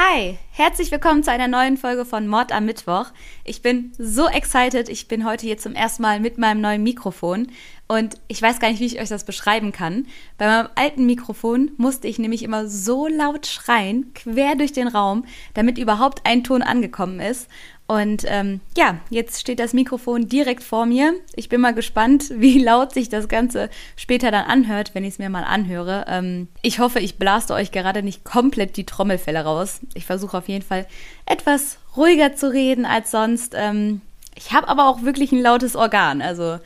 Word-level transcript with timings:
Hi, 0.00 0.38
herzlich 0.52 0.92
willkommen 0.92 1.24
zu 1.24 1.32
einer 1.32 1.48
neuen 1.48 1.76
Folge 1.76 2.04
von 2.04 2.28
Mord 2.28 2.52
am 2.52 2.66
Mittwoch. 2.66 3.06
Ich 3.42 3.62
bin 3.62 3.90
so 3.98 4.28
excited. 4.28 4.88
Ich 4.88 5.08
bin 5.08 5.26
heute 5.26 5.44
hier 5.44 5.58
zum 5.58 5.74
ersten 5.74 6.02
Mal 6.02 6.20
mit 6.20 6.38
meinem 6.38 6.60
neuen 6.60 6.84
Mikrofon 6.84 7.48
und 7.88 8.14
ich 8.28 8.40
weiß 8.40 8.60
gar 8.60 8.70
nicht, 8.70 8.78
wie 8.78 8.86
ich 8.86 9.00
euch 9.00 9.08
das 9.08 9.24
beschreiben 9.24 9.72
kann. 9.72 10.06
Bei 10.36 10.46
meinem 10.46 10.68
alten 10.76 11.04
Mikrofon 11.04 11.72
musste 11.78 12.06
ich 12.06 12.20
nämlich 12.20 12.44
immer 12.44 12.68
so 12.68 13.08
laut 13.08 13.48
schreien, 13.48 14.12
quer 14.14 14.54
durch 14.54 14.72
den 14.72 14.86
Raum, 14.86 15.24
damit 15.54 15.78
überhaupt 15.78 16.20
ein 16.22 16.44
Ton 16.44 16.62
angekommen 16.62 17.18
ist. 17.18 17.48
Und 17.90 18.24
ähm, 18.26 18.60
ja, 18.76 18.98
jetzt 19.08 19.40
steht 19.40 19.58
das 19.58 19.72
Mikrofon 19.72 20.28
direkt 20.28 20.62
vor 20.62 20.84
mir. 20.84 21.14
Ich 21.34 21.48
bin 21.48 21.62
mal 21.62 21.72
gespannt, 21.72 22.30
wie 22.36 22.62
laut 22.62 22.92
sich 22.92 23.08
das 23.08 23.28
Ganze 23.28 23.70
später 23.96 24.30
dann 24.30 24.44
anhört, 24.44 24.94
wenn 24.94 25.04
ich 25.04 25.14
es 25.14 25.18
mir 25.18 25.30
mal 25.30 25.42
anhöre. 25.44 26.04
Ähm, 26.06 26.48
ich 26.60 26.80
hoffe, 26.80 27.00
ich 27.00 27.16
blaste 27.16 27.54
euch 27.54 27.72
gerade 27.72 28.02
nicht 28.02 28.24
komplett 28.24 28.76
die 28.76 28.84
Trommelfälle 28.84 29.42
raus. 29.42 29.80
Ich 29.94 30.04
versuche 30.04 30.36
auf 30.36 30.48
jeden 30.48 30.64
Fall 30.64 30.86
etwas 31.24 31.78
ruhiger 31.96 32.36
zu 32.36 32.52
reden 32.52 32.84
als 32.84 33.10
sonst. 33.10 33.54
Ähm, 33.56 34.02
ich 34.34 34.52
habe 34.52 34.68
aber 34.68 34.86
auch 34.86 35.02
wirklich 35.02 35.32
ein 35.32 35.40
lautes 35.40 35.74
Organ, 35.74 36.20
also 36.20 36.58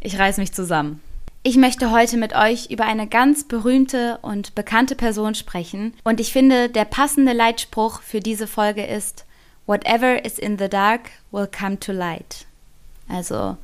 ich 0.00 0.18
reiß 0.18 0.38
mich 0.38 0.52
zusammen. 0.52 1.00
Ich 1.42 1.56
möchte 1.56 1.90
heute 1.90 2.16
mit 2.16 2.34
euch 2.34 2.70
über 2.70 2.84
eine 2.84 3.06
ganz 3.06 3.44
berühmte 3.44 4.18
und 4.22 4.54
bekannte 4.54 4.94
Person 4.94 5.34
sprechen. 5.34 5.94
Und 6.04 6.20
ich 6.20 6.32
finde, 6.32 6.68
der 6.68 6.84
passende 6.86 7.32
Leitspruch 7.32 8.02
für 8.02 8.20
diese 8.20 8.46
Folge 8.46 8.84
ist, 8.84 9.24
Whatever 9.66 10.16
is 10.16 10.38
in 10.38 10.58
the 10.58 10.68
dark 10.68 11.10
will 11.30 11.46
come 11.46 11.78
to 11.80 11.92
light. 11.92 12.46
Also, 13.08 13.56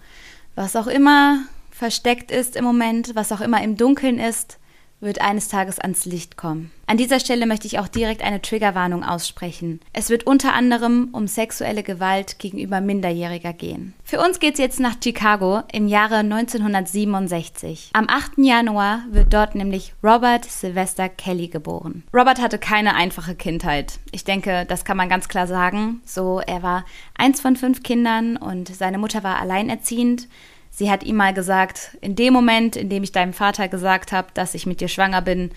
was 0.55 0.77
auch 0.77 0.87
immer 0.87 1.47
versteckt 1.71 2.31
ist 2.31 2.57
im 2.57 2.65
Moment, 2.65 3.15
was 3.15 3.33
auch 3.33 3.41
immer 3.41 3.63
im 3.63 3.77
Dunkeln 3.77 4.19
ist, 4.19 4.59
wird 5.01 5.21
eines 5.21 5.49
Tages 5.49 5.79
ans 5.79 6.05
Licht 6.05 6.37
kommen. 6.37 6.71
An 6.87 6.97
dieser 6.97 7.21
Stelle 7.21 7.47
möchte 7.47 7.67
ich 7.67 7.79
auch 7.79 7.89
direkt 7.89 8.23
eine 8.23 8.41
Triggerwarnung 8.41 9.03
aussprechen. 9.03 9.81
Es 9.93 10.09
wird 10.09 10.25
unter 10.27 10.55
anderem 10.55 11.09
um 11.13 11.27
sexuelle 11.27 11.83
Gewalt 11.83 12.39
gegenüber 12.39 12.81
Minderjähriger 12.81 13.53
gehen. 13.53 13.95
Für 14.05 14.21
uns 14.21 14.39
geht's 14.39 14.59
jetzt 14.59 14.79
nach 14.79 14.97
Chicago 15.03 15.63
im 15.73 15.89
Jahre 15.89 16.17
1967. 16.19 17.91
Am 17.93 18.07
8. 18.09 18.39
Januar 18.39 19.03
wird 19.11 19.33
dort 19.33 19.55
nämlich 19.55 19.95
Robert 20.03 20.45
Sylvester 20.45 21.09
Kelly 21.09 21.49
geboren. 21.49 22.05
Robert 22.15 22.41
hatte 22.41 22.59
keine 22.59 22.95
einfache 22.95 23.35
Kindheit. 23.35 23.99
Ich 24.13 24.25
denke, 24.25 24.65
das 24.67 24.85
kann 24.85 24.97
man 24.97 25.09
ganz 25.09 25.29
klar 25.29 25.47
sagen. 25.47 26.01
So, 26.05 26.41
er 26.41 26.63
war 26.63 26.85
eins 27.19 27.41
von 27.41 27.57
fünf 27.57 27.83
Kindern 27.83 28.37
und 28.37 28.69
seine 28.69 28.99
Mutter 28.99 29.25
war 29.25 29.41
alleinerziehend. 29.41 30.29
Sie 30.77 30.91
hat 30.91 31.05
ihm 31.05 31.17
mal 31.17 31.33
gesagt, 31.33 31.97
in 32.03 32.17
dem 32.17 32.35
Moment, 32.35 32.77
in 32.77 32.91
dem 32.91 33.03
ich 33.03 33.11
deinem 33.11 33.33
Vater 33.33 33.67
gesagt 33.67 34.13
habe, 34.13 34.29
dass 34.35 34.53
ich 34.53 34.67
mit 34.67 34.83
dir 34.83 34.89
schwanger 34.89 35.23
bin, 35.23 35.51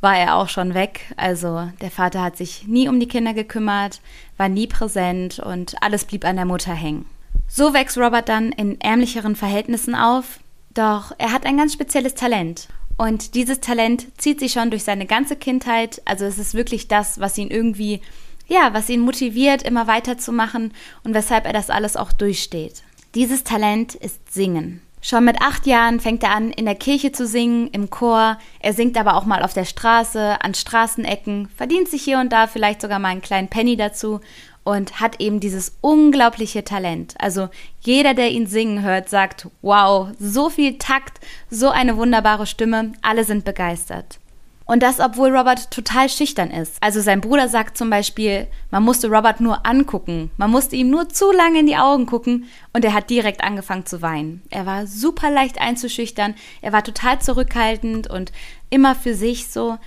war 0.00 0.18
er 0.18 0.34
auch 0.34 0.48
schon 0.48 0.74
weg. 0.74 1.02
Also 1.16 1.70
der 1.80 1.92
Vater 1.92 2.20
hat 2.20 2.36
sich 2.36 2.66
nie 2.66 2.88
um 2.88 2.98
die 2.98 3.06
Kinder 3.06 3.32
gekümmert, 3.32 4.00
war 4.36 4.48
nie 4.48 4.66
präsent 4.66 5.38
und 5.38 5.80
alles 5.84 6.04
blieb 6.04 6.24
an 6.24 6.34
der 6.34 6.46
Mutter 6.46 6.74
hängen. 6.74 7.06
So 7.46 7.74
wächst 7.74 7.96
Robert 7.96 8.28
dann 8.28 8.50
in 8.50 8.80
ärmlicheren 8.80 9.36
Verhältnissen 9.36 9.94
auf, 9.94 10.40
doch 10.74 11.12
er 11.16 11.30
hat 11.30 11.46
ein 11.46 11.58
ganz 11.58 11.72
spezielles 11.72 12.16
Talent. 12.16 12.66
Und 12.96 13.36
dieses 13.36 13.60
Talent 13.60 14.18
zieht 14.20 14.40
sich 14.40 14.50
schon 14.50 14.70
durch 14.70 14.82
seine 14.82 15.06
ganze 15.06 15.36
Kindheit. 15.36 16.02
Also 16.06 16.24
es 16.24 16.38
ist 16.38 16.54
wirklich 16.54 16.88
das, 16.88 17.20
was 17.20 17.38
ihn 17.38 17.52
irgendwie, 17.52 18.00
ja, 18.48 18.70
was 18.72 18.88
ihn 18.88 19.02
motiviert, 19.02 19.62
immer 19.62 19.86
weiterzumachen 19.86 20.74
und 21.04 21.14
weshalb 21.14 21.46
er 21.46 21.52
das 21.52 21.70
alles 21.70 21.96
auch 21.96 22.10
durchsteht. 22.10 22.82
Dieses 23.14 23.44
Talent 23.44 23.94
ist 23.94 24.32
Singen. 24.32 24.82
Schon 25.02 25.24
mit 25.24 25.40
acht 25.40 25.66
Jahren 25.66 26.00
fängt 26.00 26.24
er 26.24 26.32
an, 26.32 26.50
in 26.50 26.64
der 26.64 26.74
Kirche 26.74 27.12
zu 27.12 27.26
singen, 27.26 27.68
im 27.68 27.90
Chor. 27.90 28.38
Er 28.58 28.72
singt 28.72 28.98
aber 28.98 29.14
auch 29.14 29.24
mal 29.24 29.42
auf 29.42 29.54
der 29.54 29.64
Straße, 29.64 30.42
an 30.42 30.52
Straßenecken, 30.52 31.48
verdient 31.56 31.88
sich 31.88 32.02
hier 32.02 32.18
und 32.18 32.32
da 32.32 32.48
vielleicht 32.48 32.80
sogar 32.80 32.98
mal 32.98 33.10
einen 33.10 33.22
kleinen 33.22 33.48
Penny 33.48 33.76
dazu 33.76 34.20
und 34.64 35.00
hat 35.00 35.20
eben 35.20 35.38
dieses 35.38 35.76
unglaubliche 35.80 36.64
Talent. 36.64 37.14
Also 37.20 37.48
jeder, 37.82 38.14
der 38.14 38.32
ihn 38.32 38.48
singen 38.48 38.82
hört, 38.82 39.08
sagt, 39.08 39.46
wow, 39.62 40.08
so 40.18 40.50
viel 40.50 40.76
Takt, 40.76 41.20
so 41.50 41.68
eine 41.68 41.96
wunderbare 41.96 42.46
Stimme, 42.46 42.90
alle 43.00 43.22
sind 43.22 43.44
begeistert. 43.44 44.18
Und 44.66 44.82
das, 44.82 44.98
obwohl 44.98 45.34
Robert 45.34 45.70
total 45.70 46.08
schüchtern 46.08 46.50
ist. 46.50 46.76
Also 46.80 47.00
sein 47.00 47.20
Bruder 47.20 47.48
sagt 47.48 47.78
zum 47.78 47.88
Beispiel, 47.88 48.48
man 48.72 48.82
musste 48.82 49.08
Robert 49.08 49.40
nur 49.40 49.64
angucken. 49.64 50.32
Man 50.36 50.50
musste 50.50 50.74
ihm 50.74 50.90
nur 50.90 51.08
zu 51.08 51.30
lange 51.30 51.60
in 51.60 51.68
die 51.68 51.76
Augen 51.76 52.06
gucken 52.06 52.46
und 52.72 52.84
er 52.84 52.92
hat 52.92 53.08
direkt 53.08 53.44
angefangen 53.44 53.86
zu 53.86 54.02
weinen. 54.02 54.42
Er 54.50 54.66
war 54.66 54.88
super 54.88 55.30
leicht 55.30 55.60
einzuschüchtern. 55.60 56.34
Er 56.62 56.72
war 56.72 56.82
total 56.82 57.20
zurückhaltend 57.20 58.10
und 58.10 58.32
immer 58.68 58.96
für 58.96 59.14
sich 59.14 59.48
so. 59.48 59.78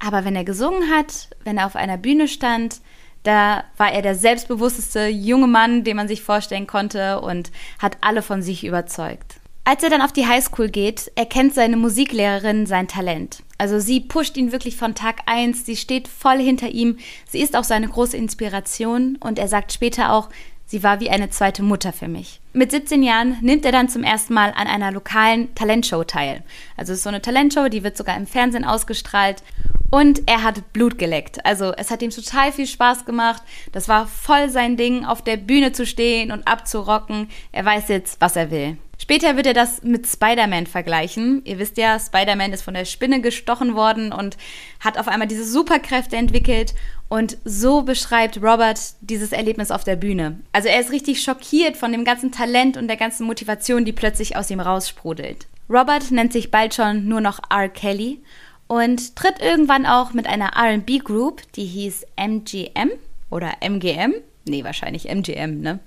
Aber 0.00 0.24
wenn 0.24 0.34
er 0.34 0.44
gesungen 0.44 0.90
hat, 0.90 1.28
wenn 1.44 1.58
er 1.58 1.66
auf 1.66 1.76
einer 1.76 1.96
Bühne 1.96 2.26
stand, 2.26 2.80
da 3.22 3.64
war 3.76 3.92
er 3.92 4.02
der 4.02 4.16
selbstbewussteste 4.16 5.06
junge 5.06 5.46
Mann, 5.46 5.84
den 5.84 5.96
man 5.96 6.08
sich 6.08 6.22
vorstellen 6.22 6.66
konnte 6.66 7.20
und 7.20 7.52
hat 7.78 7.98
alle 8.00 8.22
von 8.22 8.42
sich 8.42 8.64
überzeugt. 8.64 9.37
Als 9.70 9.82
er 9.82 9.90
dann 9.90 10.00
auf 10.00 10.14
die 10.14 10.26
Highschool 10.26 10.70
geht, 10.70 11.12
erkennt 11.14 11.52
seine 11.52 11.76
Musiklehrerin 11.76 12.64
sein 12.64 12.88
Talent. 12.88 13.42
Also 13.58 13.78
sie 13.78 14.00
pusht 14.00 14.38
ihn 14.38 14.50
wirklich 14.50 14.76
von 14.78 14.94
Tag 14.94 15.20
1, 15.26 15.66
sie 15.66 15.76
steht 15.76 16.08
voll 16.08 16.38
hinter 16.38 16.70
ihm, 16.70 16.96
sie 17.28 17.42
ist 17.42 17.54
auch 17.54 17.64
seine 17.64 17.86
große 17.86 18.16
Inspiration 18.16 19.18
und 19.20 19.38
er 19.38 19.46
sagt 19.46 19.74
später 19.74 20.14
auch, 20.14 20.30
sie 20.68 20.84
war 20.84 21.00
wie 21.00 21.10
eine 21.10 21.30
zweite 21.30 21.64
Mutter 21.64 21.92
für 21.92 22.06
mich. 22.06 22.40
Mit 22.52 22.70
17 22.70 23.02
Jahren 23.02 23.38
nimmt 23.40 23.64
er 23.64 23.72
dann 23.72 23.88
zum 23.88 24.04
ersten 24.04 24.34
Mal 24.34 24.52
an 24.54 24.68
einer 24.68 24.92
lokalen 24.92 25.52
Talentshow 25.56 26.04
teil. 26.04 26.44
Also 26.76 26.92
es 26.92 26.98
ist 26.98 27.02
so 27.04 27.08
eine 27.08 27.22
Talentshow, 27.22 27.68
die 27.68 27.82
wird 27.82 27.96
sogar 27.96 28.16
im 28.16 28.26
Fernsehen 28.26 28.64
ausgestrahlt 28.64 29.42
und 29.90 30.22
er 30.26 30.42
hat 30.42 30.72
Blut 30.72 30.98
geleckt. 30.98 31.44
Also 31.44 31.72
es 31.76 31.90
hat 31.90 32.02
ihm 32.02 32.10
total 32.10 32.52
viel 32.52 32.66
Spaß 32.66 33.04
gemacht. 33.04 33.42
Das 33.72 33.88
war 33.88 34.06
voll 34.06 34.50
sein 34.50 34.76
Ding, 34.76 35.04
auf 35.04 35.22
der 35.22 35.38
Bühne 35.38 35.72
zu 35.72 35.86
stehen 35.86 36.30
und 36.30 36.46
abzurocken. 36.46 37.28
Er 37.52 37.64
weiß 37.64 37.88
jetzt, 37.88 38.20
was 38.20 38.36
er 38.36 38.50
will. 38.50 38.76
Später 39.00 39.36
wird 39.36 39.46
er 39.46 39.54
das 39.54 39.82
mit 39.84 40.06
Spider-Man 40.06 40.66
vergleichen. 40.66 41.42
Ihr 41.44 41.58
wisst 41.58 41.78
ja, 41.78 41.98
Spider-Man 41.98 42.52
ist 42.52 42.62
von 42.62 42.74
der 42.74 42.84
Spinne 42.84 43.20
gestochen 43.20 43.74
worden 43.74 44.12
und 44.12 44.36
hat 44.80 44.98
auf 44.98 45.06
einmal 45.06 45.28
diese 45.28 45.44
Superkräfte 45.44 46.16
entwickelt. 46.16 46.74
Und 47.08 47.38
so 47.44 47.82
beschreibt 47.82 48.42
Robert 48.42 48.78
dieses 49.00 49.32
Erlebnis 49.32 49.70
auf 49.70 49.84
der 49.84 49.96
Bühne. 49.96 50.40
Also 50.52 50.68
er 50.68 50.80
ist 50.80 50.92
richtig 50.92 51.22
schockiert 51.22 51.76
von 51.76 51.90
dem 51.90 52.04
ganzen 52.04 52.32
Talent 52.32 52.76
und 52.76 52.86
der 52.88 52.98
ganzen 52.98 53.26
Motivation, 53.26 53.84
die 53.84 53.92
plötzlich 53.92 54.36
aus 54.36 54.50
ihm 54.50 54.60
raussprudelt. 54.60 55.46
Robert 55.70 56.10
nennt 56.10 56.32
sich 56.32 56.50
bald 56.50 56.74
schon 56.74 57.08
nur 57.08 57.20
noch 57.20 57.40
R. 57.50 57.68
Kelly 57.68 58.22
und 58.66 59.16
tritt 59.16 59.40
irgendwann 59.40 59.86
auch 59.86 60.12
mit 60.12 60.26
einer 60.26 60.52
RB-Group, 60.56 61.40
die 61.52 61.64
hieß 61.64 62.06
MGM 62.16 62.90
oder 63.30 63.52
MGM. 63.60 64.14
Nee, 64.46 64.64
wahrscheinlich 64.64 65.08
MGM, 65.08 65.60
ne? 65.60 65.78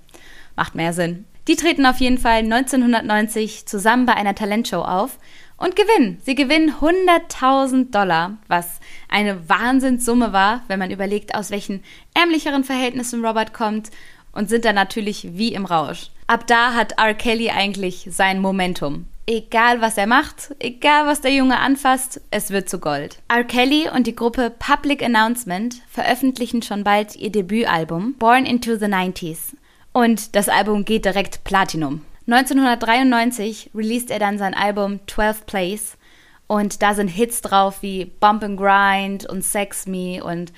Macht 0.55 0.75
mehr 0.75 0.93
Sinn. 0.93 1.25
Die 1.47 1.55
treten 1.55 1.85
auf 1.85 1.97
jeden 1.97 2.19
Fall 2.19 2.39
1990 2.39 3.65
zusammen 3.65 4.05
bei 4.05 4.13
einer 4.13 4.35
Talentshow 4.35 4.81
auf 4.81 5.17
und 5.61 5.75
gewinnen. 5.75 6.19
Sie 6.25 6.35
gewinnen 6.35 6.73
100.000 6.81 7.91
Dollar, 7.91 8.37
was 8.47 8.79
eine 9.09 9.47
Wahnsinnssumme 9.47 10.33
war, 10.33 10.63
wenn 10.67 10.79
man 10.79 10.91
überlegt, 10.91 11.35
aus 11.35 11.51
welchen 11.51 11.83
ärmlicheren 12.13 12.63
Verhältnissen 12.63 13.23
Robert 13.23 13.53
kommt 13.53 13.91
und 14.33 14.49
sind 14.49 14.65
dann 14.65 14.75
natürlich 14.75 15.37
wie 15.37 15.53
im 15.53 15.65
Rausch. 15.65 16.09
Ab 16.27 16.47
da 16.47 16.73
hat 16.73 16.93
R. 16.97 17.13
Kelly 17.13 17.49
eigentlich 17.49 18.07
sein 18.09 18.39
Momentum. 18.39 19.05
Egal 19.27 19.81
was 19.81 19.97
er 19.97 20.07
macht, 20.07 20.55
egal 20.59 21.05
was 21.05 21.21
der 21.21 21.31
Junge 21.31 21.59
anfasst, 21.59 22.21
es 22.31 22.49
wird 22.49 22.67
zu 22.67 22.79
Gold. 22.79 23.19
R. 23.27 23.43
Kelly 23.43 23.87
und 23.93 24.07
die 24.07 24.15
Gruppe 24.15 24.51
Public 24.57 25.03
Announcement 25.03 25.75
veröffentlichen 25.87 26.63
schon 26.63 26.83
bald 26.83 27.15
ihr 27.15 27.31
Debütalbum 27.31 28.15
Born 28.15 28.45
into 28.45 28.75
the 28.77 28.85
90s 28.85 29.53
und 29.93 30.35
das 30.35 30.49
Album 30.49 30.85
geht 30.85 31.05
direkt 31.05 31.43
Platinum. 31.43 32.01
1993 32.31 33.71
released 33.75 34.09
er 34.09 34.19
dann 34.19 34.37
sein 34.37 34.53
Album 34.53 34.99
12 35.07 35.45
Plays 35.45 35.97
und 36.47 36.81
da 36.81 36.93
sind 36.93 37.07
Hits 37.07 37.41
drauf 37.41 37.81
wie 37.81 38.05
Bump 38.05 38.43
and 38.43 38.57
Grind 38.57 39.25
und 39.25 39.43
Sex 39.43 39.85
Me 39.85 40.23
und 40.23 40.53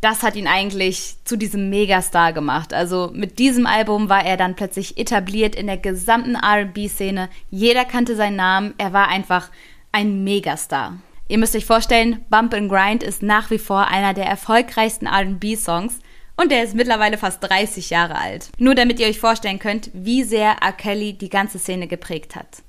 das 0.00 0.22
hat 0.22 0.36
ihn 0.36 0.46
eigentlich 0.46 1.16
zu 1.24 1.36
diesem 1.36 1.70
Megastar 1.70 2.32
gemacht. 2.32 2.72
Also 2.72 3.10
mit 3.12 3.38
diesem 3.38 3.66
Album 3.66 4.08
war 4.08 4.24
er 4.24 4.36
dann 4.36 4.54
plötzlich 4.54 4.98
etabliert 4.98 5.56
in 5.56 5.66
der 5.66 5.78
gesamten 5.78 6.36
RB-Szene. 6.36 7.28
Jeder 7.50 7.84
kannte 7.84 8.14
seinen 8.14 8.36
Namen. 8.36 8.74
Er 8.78 8.92
war 8.92 9.08
einfach 9.08 9.50
ein 9.92 10.22
Megastar. 10.22 10.98
Ihr 11.28 11.38
müsst 11.38 11.56
euch 11.56 11.66
vorstellen, 11.66 12.24
Bump 12.30 12.54
and 12.54 12.70
Grind 12.70 13.02
ist 13.02 13.22
nach 13.22 13.50
wie 13.50 13.58
vor 13.58 13.88
einer 13.88 14.14
der 14.14 14.26
erfolgreichsten 14.26 15.08
RB-Songs. 15.08 15.98
Und 16.36 16.52
der 16.52 16.64
ist 16.64 16.74
mittlerweile 16.74 17.18
fast 17.18 17.42
30 17.42 17.90
Jahre 17.90 18.16
alt. 18.16 18.50
Nur 18.58 18.74
damit 18.74 19.00
ihr 19.00 19.06
euch 19.06 19.18
vorstellen 19.18 19.58
könnt, 19.58 19.90
wie 19.94 20.22
sehr 20.22 20.56
R. 20.60 20.72
Kelly 20.72 21.14
die 21.14 21.30
ganze 21.30 21.58
Szene 21.58 21.86
geprägt 21.86 22.36
hat. 22.36 22.62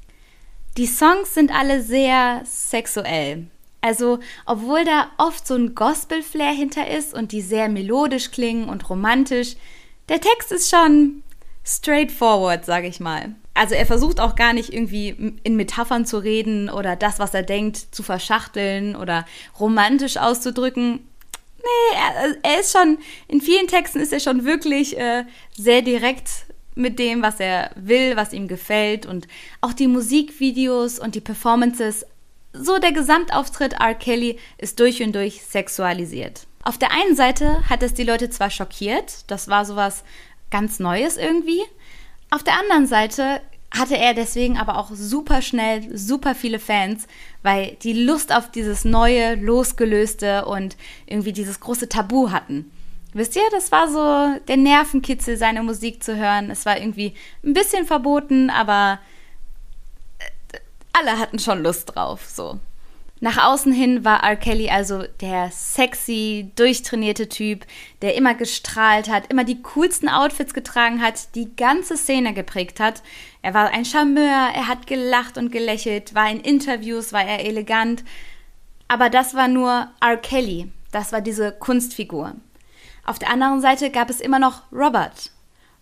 Die 0.78 0.86
Songs 0.86 1.34
sind 1.34 1.52
alle 1.52 1.82
sehr 1.82 2.42
sexuell. 2.46 3.48
Also, 3.82 4.20
obwohl 4.46 4.86
da 4.86 5.10
oft 5.18 5.46
so 5.46 5.56
ein 5.56 5.76
Gospel-Flair 5.76 6.54
hinter 6.54 6.88
ist 6.88 7.14
und 7.14 7.32
die 7.32 7.42
sehr 7.42 7.70
melodisch 7.70 8.32
klingen 8.32 8.70
und 8.70 8.90
romantisch, 8.90 9.56
der 10.10 10.22
Text 10.22 10.52
ist 10.52 10.70
schon 10.70 11.24
straightforward, 11.66 12.66
sage 12.66 12.88
ich 12.88 13.00
mal. 13.00 13.36
Also 13.54 13.76
er 13.76 13.86
versucht 13.86 14.20
auch 14.20 14.36
gar 14.36 14.54
nicht 14.54 14.72
irgendwie 14.72 15.34
in 15.44 15.56
Metaphern 15.56 16.06
zu 16.06 16.20
reden 16.20 16.70
oder 16.70 16.96
das, 16.96 17.20
was 17.20 17.34
er 17.34 17.44
denkt, 17.44 17.78
zu 17.78 18.04
verschachteln 18.04 18.96
oder 18.96 19.26
romantisch 19.60 20.18
auszudrücken. 20.18 21.00
Nee, 21.68 21.98
er, 21.98 22.38
er, 22.44 22.60
ist 22.60 22.72
schon, 22.72 22.98
in 23.28 23.42
vielen 23.42 23.68
Texten 23.68 24.00
ist 24.00 24.14
er 24.14 24.20
schon 24.20 24.46
wirklich 24.46 24.98
äh, 24.98 25.26
sehr 25.56 25.82
direkt 25.82 26.30
mit 26.76 27.00
dem, 27.00 27.22
was 27.22 27.40
er 27.40 27.72
will, 27.76 28.16
was 28.16 28.34
ihm 28.34 28.48
gefällt 28.48 29.06
und 29.06 29.28
auch 29.62 29.74
die 29.74 29.88
Musikvideos 29.88 31.00
und 31.00 31.16
die 31.16 31.22
Performances. 31.22 32.06
So 32.54 32.78
der 32.78 32.92
Gesamtauftritt 32.92 33.74
R. 33.74 33.96
Kelly 33.96 34.40
ist 34.58 34.80
durch 34.80 35.02
und 35.02 35.14
durch 35.14 35.44
sexualisiert. 35.44 36.48
Auf 36.64 36.78
der 36.78 36.92
einen 36.92 37.16
Seite 37.16 37.68
hat 37.70 37.84
es 37.84 37.94
die 37.94 38.04
Leute 38.04 38.30
zwar 38.30 38.50
schockiert, 38.50 39.24
das 39.28 39.48
war 39.48 39.66
sowas 39.66 40.04
ganz 40.52 40.80
Neues 40.80 41.18
irgendwie. 41.18 41.62
Auf 42.30 42.44
der 42.44 42.60
anderen 42.60 42.88
Seite 42.88 43.42
hatte 43.72 43.98
er 43.98 44.14
deswegen 44.14 44.58
aber 44.58 44.78
auch 44.78 44.92
super 44.94 45.42
schnell 45.42 45.96
super 45.96 46.36
viele 46.36 46.60
Fans, 46.60 47.08
weil 47.44 47.78
die 47.84 47.94
Lust 47.94 48.34
auf 48.34 48.50
dieses 48.50 48.86
neue, 48.86 49.36
losgelöste 49.36 50.46
und 50.46 50.78
irgendwie 51.06 51.34
dieses 51.34 51.60
große 51.60 51.90
Tabu 51.90 52.32
hatten. 52.32 52.72
Wisst 53.14 53.36
ihr, 53.36 53.50
das 53.52 53.72
war 53.72 53.88
so 53.90 54.40
der 54.48 54.58
Nervenkitzel, 54.58 55.38
seine 55.38 55.64
Musik 55.64 56.04
zu 56.04 56.18
hören. 56.18 56.52
Es 56.52 56.66
war 56.66 56.78
irgendwie 56.78 57.14
ein 57.44 57.54
bisschen 57.54 57.86
verboten, 57.86 58.50
aber 58.50 59.00
äh, 60.20 60.60
alle 60.94 61.18
hatten 61.18 61.40
schon 61.40 61.64
Lust 61.64 61.96
drauf, 61.96 62.26
so. 62.28 62.60
Nach 63.20 63.44
außen 63.44 63.74
hin 63.74 64.06
war 64.06 64.24
R. 64.24 64.36
Kelly 64.36 64.70
also 64.70 65.04
der 65.22 65.50
sexy, 65.52 66.52
durchtrainierte 66.56 67.28
Typ, 67.28 67.66
der 68.04 68.14
immer 68.14 68.36
gestrahlt 68.36 69.10
hat, 69.10 69.32
immer 69.32 69.44
die 69.44 69.64
coolsten 69.64 70.08
Outfits 70.08 70.54
getragen 70.54 71.02
hat, 71.02 71.34
die 71.34 71.56
ganze 71.56 71.98
Szene 71.98 72.36
geprägt 72.36 72.80
hat. 72.80 73.02
Er 73.48 73.54
war 73.54 73.70
ein 73.70 73.86
Charmeur, 73.86 74.50
er 74.54 74.68
hat 74.68 74.88
gelacht 74.88 75.38
und 75.38 75.54
gelächelt, 75.54 76.14
war 76.14 76.30
in 76.30 76.42
Interviews, 76.42 77.14
war 77.14 77.24
er 77.24 77.46
elegant. 77.46 78.04
Aber 78.90 79.10
das 79.10 79.36
war 79.36 79.48
nur 79.48 79.90
R. 80.02 80.18
Kelly, 80.18 80.70
das 80.92 81.14
war 81.14 81.22
diese 81.22 81.54
Kunstfigur. 81.54 82.36
Auf 83.06 83.20
der 83.20 83.30
anderen 83.30 83.62
Seite 83.62 83.90
gab 83.90 84.10
es 84.10 84.20
immer 84.20 84.40
noch 84.40 84.64
Robert. 84.74 85.32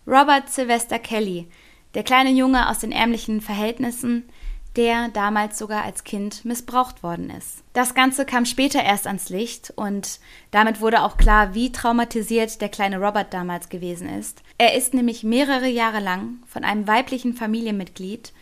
Robert 0.06 0.48
Sylvester 0.48 1.00
Kelly, 1.00 1.48
der 1.94 2.04
kleine 2.04 2.30
Junge 2.30 2.68
aus 2.68 2.78
den 2.78 2.92
ärmlichen 2.92 3.40
Verhältnissen, 3.40 4.28
der 4.76 5.08
damals 5.08 5.58
sogar 5.58 5.84
als 5.84 6.04
Kind 6.04 6.44
missbraucht 6.44 7.02
worden 7.02 7.30
ist. 7.30 7.62
Das 7.72 7.94
Ganze 7.94 8.24
kam 8.26 8.44
später 8.44 8.82
erst 8.82 9.06
ans 9.06 9.28
Licht 9.30 9.72
und 9.74 10.20
damit 10.50 10.80
wurde 10.80 11.02
auch 11.02 11.16
klar, 11.16 11.54
wie 11.54 11.72
traumatisiert 11.72 12.60
der 12.60 12.68
kleine 12.68 12.98
Robert 12.98 13.32
damals 13.32 13.68
gewesen 13.68 14.08
ist. 14.08 14.42
Er 14.58 14.74
ist 14.74 14.94
nämlich 14.94 15.24
mehrere 15.24 15.68
Jahre 15.68 16.00
lang 16.00 16.40
von 16.46 16.64
einem 16.64 16.86
weiblichen 16.86 17.34
Familienmitglied 17.34 18.32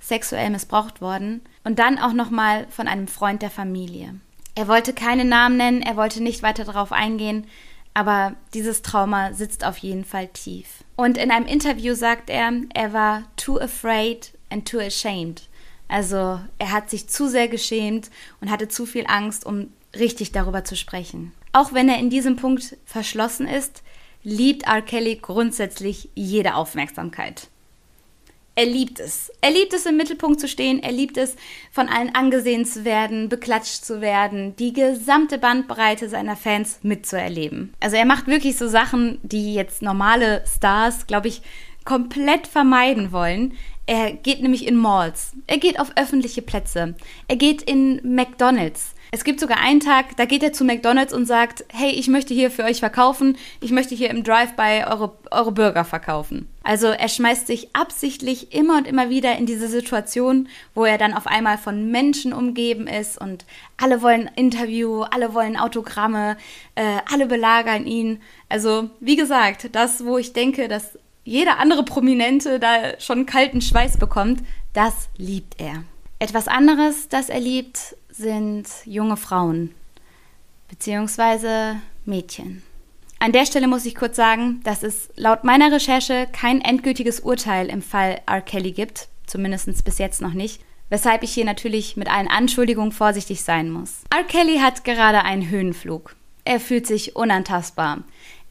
sexuell 0.00 0.50
missbraucht 0.50 1.00
worden 1.00 1.42
und 1.64 1.78
dann 1.78 1.98
auch 1.98 2.12
nochmal 2.12 2.66
von 2.68 2.88
einem 2.88 3.08
Freund 3.08 3.42
der 3.42 3.50
Familie. 3.50 4.14
Er 4.54 4.68
wollte 4.68 4.92
keine 4.92 5.24
Namen 5.24 5.56
nennen, 5.56 5.82
er 5.82 5.96
wollte 5.96 6.22
nicht 6.22 6.42
weiter 6.42 6.64
darauf 6.64 6.92
eingehen, 6.92 7.46
aber 7.94 8.34
dieses 8.54 8.82
Trauma 8.82 9.32
sitzt 9.32 9.64
auf 9.64 9.78
jeden 9.78 10.04
Fall 10.04 10.28
tief. 10.28 10.84
Und 10.96 11.18
in 11.18 11.30
einem 11.30 11.46
Interview 11.46 11.94
sagt 11.94 12.30
er, 12.30 12.52
er 12.74 12.92
war 12.92 13.24
too 13.36 13.58
afraid 13.58 14.32
and 14.50 14.68
too 14.68 14.78
ashamed. 14.78 15.48
Also 15.88 16.40
er 16.58 16.72
hat 16.72 16.90
sich 16.90 17.08
zu 17.08 17.28
sehr 17.28 17.48
geschämt 17.48 18.10
und 18.40 18.50
hatte 18.50 18.68
zu 18.68 18.86
viel 18.86 19.04
Angst, 19.06 19.46
um 19.46 19.68
richtig 19.94 20.32
darüber 20.32 20.64
zu 20.64 20.76
sprechen. 20.76 21.32
Auch 21.52 21.72
wenn 21.72 21.88
er 21.88 21.98
in 21.98 22.10
diesem 22.10 22.36
Punkt 22.36 22.76
verschlossen 22.84 23.48
ist, 23.48 23.82
liebt 24.22 24.66
R. 24.66 24.82
Kelly 24.82 25.16
grundsätzlich 25.22 26.10
jede 26.14 26.54
Aufmerksamkeit. 26.54 27.48
Er 28.58 28.64
liebt 28.64 29.00
es. 29.00 29.30
Er 29.42 29.50
liebt 29.50 29.74
es, 29.74 29.84
im 29.84 29.98
Mittelpunkt 29.98 30.40
zu 30.40 30.48
stehen. 30.48 30.82
Er 30.82 30.90
liebt 30.90 31.18
es, 31.18 31.36
von 31.70 31.88
allen 31.88 32.14
angesehen 32.14 32.64
zu 32.64 32.86
werden, 32.86 33.28
beklatscht 33.28 33.84
zu 33.84 34.00
werden, 34.00 34.56
die 34.56 34.72
gesamte 34.72 35.36
Bandbreite 35.36 36.08
seiner 36.08 36.36
Fans 36.36 36.78
mitzuerleben. 36.82 37.74
Also 37.80 37.96
er 37.96 38.06
macht 38.06 38.26
wirklich 38.26 38.56
so 38.56 38.66
Sachen, 38.66 39.18
die 39.22 39.52
jetzt 39.52 39.82
normale 39.82 40.42
Stars, 40.46 41.06
glaube 41.06 41.28
ich, 41.28 41.42
komplett 41.84 42.46
vermeiden 42.46 43.12
wollen. 43.12 43.52
Er 43.86 44.12
geht 44.12 44.42
nämlich 44.42 44.66
in 44.66 44.76
Malls. 44.76 45.32
Er 45.46 45.58
geht 45.58 45.78
auf 45.78 45.92
öffentliche 45.96 46.42
Plätze. 46.42 46.94
Er 47.28 47.36
geht 47.36 47.62
in 47.62 48.00
McDonald's. 48.02 48.96
Es 49.12 49.22
gibt 49.22 49.38
sogar 49.38 49.60
einen 49.60 49.78
Tag, 49.78 50.16
da 50.16 50.24
geht 50.24 50.42
er 50.42 50.52
zu 50.52 50.64
McDonald's 50.64 51.14
und 51.14 51.26
sagt, 51.26 51.64
hey, 51.68 51.90
ich 51.90 52.08
möchte 52.08 52.34
hier 52.34 52.50
für 52.50 52.64
euch 52.64 52.80
verkaufen, 52.80 53.38
ich 53.60 53.70
möchte 53.70 53.94
hier 53.94 54.10
im 54.10 54.24
Drive-by 54.24 54.84
eure, 54.90 55.16
eure 55.30 55.52
Burger 55.52 55.84
verkaufen. 55.84 56.48
Also 56.64 56.88
er 56.88 57.08
schmeißt 57.08 57.46
sich 57.46 57.74
absichtlich 57.74 58.52
immer 58.52 58.76
und 58.78 58.88
immer 58.88 59.08
wieder 59.08 59.36
in 59.38 59.46
diese 59.46 59.68
Situation, 59.68 60.48
wo 60.74 60.84
er 60.84 60.98
dann 60.98 61.14
auf 61.14 61.28
einmal 61.28 61.56
von 61.56 61.92
Menschen 61.92 62.32
umgeben 62.32 62.88
ist 62.88 63.18
und 63.18 63.44
alle 63.76 64.02
wollen 64.02 64.28
Interview, 64.34 65.02
alle 65.02 65.32
wollen 65.32 65.56
Autogramme, 65.56 66.36
äh, 66.74 66.98
alle 67.10 67.26
belagern 67.26 67.86
ihn. 67.86 68.20
Also 68.48 68.90
wie 68.98 69.16
gesagt, 69.16 69.68
das, 69.72 70.04
wo 70.04 70.18
ich 70.18 70.32
denke, 70.32 70.66
dass 70.66 70.98
jeder 71.26 71.58
andere 71.58 71.82
Prominente 71.82 72.60
da 72.60 72.98
schon 73.00 73.26
kalten 73.26 73.60
Schweiß 73.60 73.98
bekommt, 73.98 74.42
das 74.72 75.08
liebt 75.16 75.60
er. 75.60 75.82
Etwas 76.20 76.46
anderes, 76.46 77.08
das 77.08 77.28
er 77.28 77.40
liebt, 77.40 77.96
sind 78.08 78.68
junge 78.84 79.16
Frauen 79.16 79.74
bzw. 80.68 81.78
Mädchen. 82.04 82.62
An 83.18 83.32
der 83.32 83.44
Stelle 83.44 83.66
muss 83.66 83.86
ich 83.86 83.96
kurz 83.96 84.14
sagen, 84.14 84.60
dass 84.62 84.84
es 84.84 85.08
laut 85.16 85.42
meiner 85.42 85.72
Recherche 85.72 86.28
kein 86.30 86.60
endgültiges 86.60 87.20
Urteil 87.20 87.68
im 87.68 87.82
Fall 87.82 88.20
R. 88.26 88.40
Kelly 88.40 88.70
gibt, 88.70 89.08
zumindest 89.26 89.84
bis 89.84 89.98
jetzt 89.98 90.22
noch 90.22 90.32
nicht, 90.32 90.60
weshalb 90.90 91.24
ich 91.24 91.32
hier 91.34 91.44
natürlich 91.44 91.96
mit 91.96 92.08
allen 92.08 92.28
Anschuldigungen 92.28 92.92
vorsichtig 92.92 93.42
sein 93.42 93.70
muss. 93.70 94.04
R. 94.14 94.22
Kelly 94.22 94.58
hat 94.58 94.84
gerade 94.84 95.24
einen 95.24 95.50
Höhenflug. 95.50 96.14
Er 96.44 96.60
fühlt 96.60 96.86
sich 96.86 97.16
unantastbar. 97.16 98.04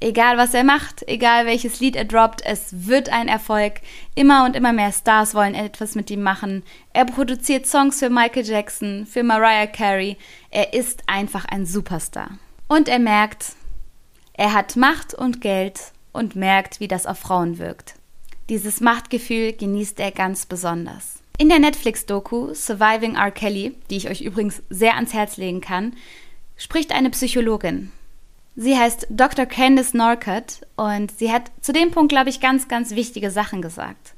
Egal 0.06 0.38
was 0.38 0.54
er 0.54 0.64
macht, 0.64 1.04
egal 1.08 1.48
welches 1.48 1.80
Lied 1.80 1.96
er 1.96 2.06
droppt, 2.06 2.46
es 2.46 2.86
wird 2.86 3.10
ein 3.10 3.28
Erfolg. 3.28 3.82
Immer 4.14 4.46
und 4.46 4.56
immer 4.56 4.72
mehr 4.72 4.92
Stars 4.92 5.34
wollen 5.34 5.56
etwas 5.56 5.96
mit 5.96 6.12
ihm 6.12 6.22
machen. 6.22 6.62
Er 6.94 7.06
produziert 7.06 7.66
Songs 7.66 7.98
für 7.98 8.12
Michael 8.12 8.46
Jackson, 8.46 9.08
für 9.08 9.24
Mariah 9.24 9.66
Carey. 9.66 10.16
Er 10.52 10.76
ist 10.76 11.02
einfach 11.08 11.46
ein 11.46 11.66
Superstar. 11.66 12.38
Und 12.68 12.88
er 12.88 13.00
merkt, 13.00 13.54
er 14.34 14.54
hat 14.54 14.76
Macht 14.76 15.16
und 15.16 15.42
Geld 15.42 15.80
und 16.12 16.36
merkt, 16.36 16.80
wie 16.80 16.88
das 16.88 17.08
auf 17.08 17.18
Frauen 17.18 17.58
wirkt. 17.58 17.96
Dieses 18.48 18.82
Machtgefühl 18.82 19.54
genießt 19.54 20.00
er 20.00 20.12
ganz 20.12 20.46
besonders. 20.46 21.16
In 21.40 21.50
der 21.50 21.58
Netflix-Doku 21.58 22.54
Surviving 22.54 23.16
R. 23.16 23.32
Kelly, 23.32 23.74
die 23.90 23.98
ich 23.98 24.08
euch 24.08 24.22
übrigens 24.22 24.62
sehr 24.70 24.98
ans 24.98 25.16
Herz 25.16 25.38
legen 25.38 25.62
kann, 25.62 25.96
spricht 26.58 26.92
eine 26.92 27.10
Psychologin. 27.10 27.92
Sie 28.56 28.78
heißt 28.78 29.08
Dr. 29.10 29.46
Candice 29.46 29.94
Norcutt 29.94 30.66
und 30.78 31.12
sie 31.18 31.32
hat 31.32 31.52
zu 31.62 31.74
dem 31.74 31.92
Punkt, 31.92 32.10
glaube 32.10 32.30
ich, 32.30 32.40
ganz, 32.40 32.68
ganz 32.70 32.92
wichtige 32.92 33.30
Sachen 33.30 33.62
gesagt. 33.62 34.14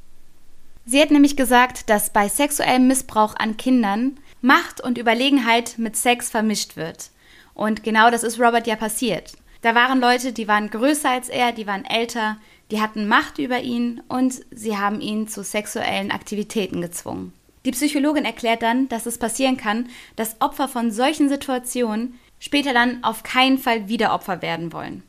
Sie 0.85 1.01
hat 1.01 1.11
nämlich 1.11 1.35
gesagt, 1.35 1.89
dass 1.89 2.11
bei 2.11 2.29
sexuellem 2.29 2.87
Missbrauch 2.87 3.35
an 3.35 3.57
Kindern 3.57 4.19
Macht 4.41 4.79
und 4.79 4.99
Überlegenheit 4.99 5.75
mit 5.77 5.95
Sex 5.95 6.29
vermischt 6.29 6.77
wird. 6.77 7.09
Und 7.55 7.83
genau 7.83 8.11
das 8.11 8.23
ist 8.23 8.39
Robert 8.39 8.67
ja 8.67 8.75
passiert. 8.75 9.33
Da 9.63 9.73
waren 9.73 9.99
Leute, 9.99 10.31
die 10.31 10.47
waren 10.47 10.69
größer 10.69 11.09
als 11.09 11.29
er, 11.29 11.51
die 11.51 11.65
waren 11.65 11.83
älter, 11.83 12.37
die 12.69 12.79
hatten 12.79 13.07
Macht 13.07 13.39
über 13.39 13.61
ihn 13.61 14.01
und 14.07 14.41
sie 14.51 14.77
haben 14.77 15.01
ihn 15.01 15.27
zu 15.27 15.43
sexuellen 15.43 16.11
Aktivitäten 16.11 16.81
gezwungen. 16.81 17.33
Die 17.65 17.71
Psychologin 17.71 18.23
erklärt 18.23 18.61
dann, 18.61 18.87
dass 18.87 19.07
es 19.07 19.17
passieren 19.17 19.57
kann, 19.57 19.89
dass 20.15 20.39
Opfer 20.39 20.67
von 20.67 20.91
solchen 20.91 21.27
Situationen 21.27 22.19
später 22.39 22.73
dann 22.73 23.03
auf 23.03 23.23
keinen 23.23 23.57
Fall 23.57 23.87
wieder 23.87 24.13
Opfer 24.13 24.41
werden 24.41 24.73
wollen. 24.73 25.03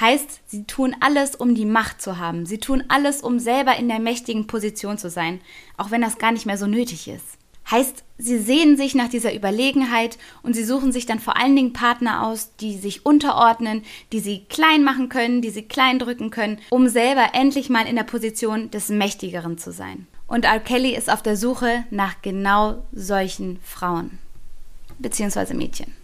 Heißt, 0.00 0.42
sie 0.46 0.64
tun 0.64 0.94
alles, 1.00 1.34
um 1.34 1.54
die 1.54 1.64
Macht 1.64 2.00
zu 2.00 2.18
haben. 2.18 2.46
Sie 2.46 2.58
tun 2.58 2.84
alles, 2.88 3.20
um 3.20 3.40
selber 3.40 3.76
in 3.76 3.88
der 3.88 3.98
mächtigen 3.98 4.46
Position 4.46 4.96
zu 4.96 5.10
sein, 5.10 5.40
auch 5.76 5.90
wenn 5.90 6.02
das 6.02 6.18
gar 6.18 6.30
nicht 6.30 6.46
mehr 6.46 6.58
so 6.58 6.66
nötig 6.66 7.08
ist. 7.08 7.38
Heißt, 7.70 8.04
sie 8.16 8.38
sehen 8.38 8.76
sich 8.76 8.94
nach 8.94 9.08
dieser 9.08 9.34
Überlegenheit 9.34 10.16
und 10.42 10.54
sie 10.54 10.64
suchen 10.64 10.92
sich 10.92 11.04
dann 11.04 11.18
vor 11.18 11.36
allen 11.36 11.54
Dingen 11.54 11.74
Partner 11.74 12.26
aus, 12.26 12.54
die 12.56 12.78
sich 12.78 13.04
unterordnen, 13.04 13.82
die 14.12 14.20
sie 14.20 14.44
klein 14.48 14.84
machen 14.84 15.10
können, 15.10 15.42
die 15.42 15.50
sie 15.50 15.62
klein 15.62 15.98
drücken 15.98 16.30
können, 16.30 16.60
um 16.70 16.88
selber 16.88 17.30
endlich 17.34 17.68
mal 17.68 17.86
in 17.86 17.96
der 17.96 18.04
Position 18.04 18.70
des 18.70 18.88
Mächtigeren 18.88 19.58
zu 19.58 19.72
sein. 19.72 20.06
Und 20.26 20.44
R. 20.44 20.60
Kelly 20.60 20.94
ist 20.94 21.10
auf 21.10 21.22
der 21.22 21.36
Suche 21.36 21.84
nach 21.90 22.22
genau 22.22 22.84
solchen 22.92 23.58
Frauen. 23.62 24.18
Beziehungsweise 24.98 25.54
Mädchen. 25.54 25.97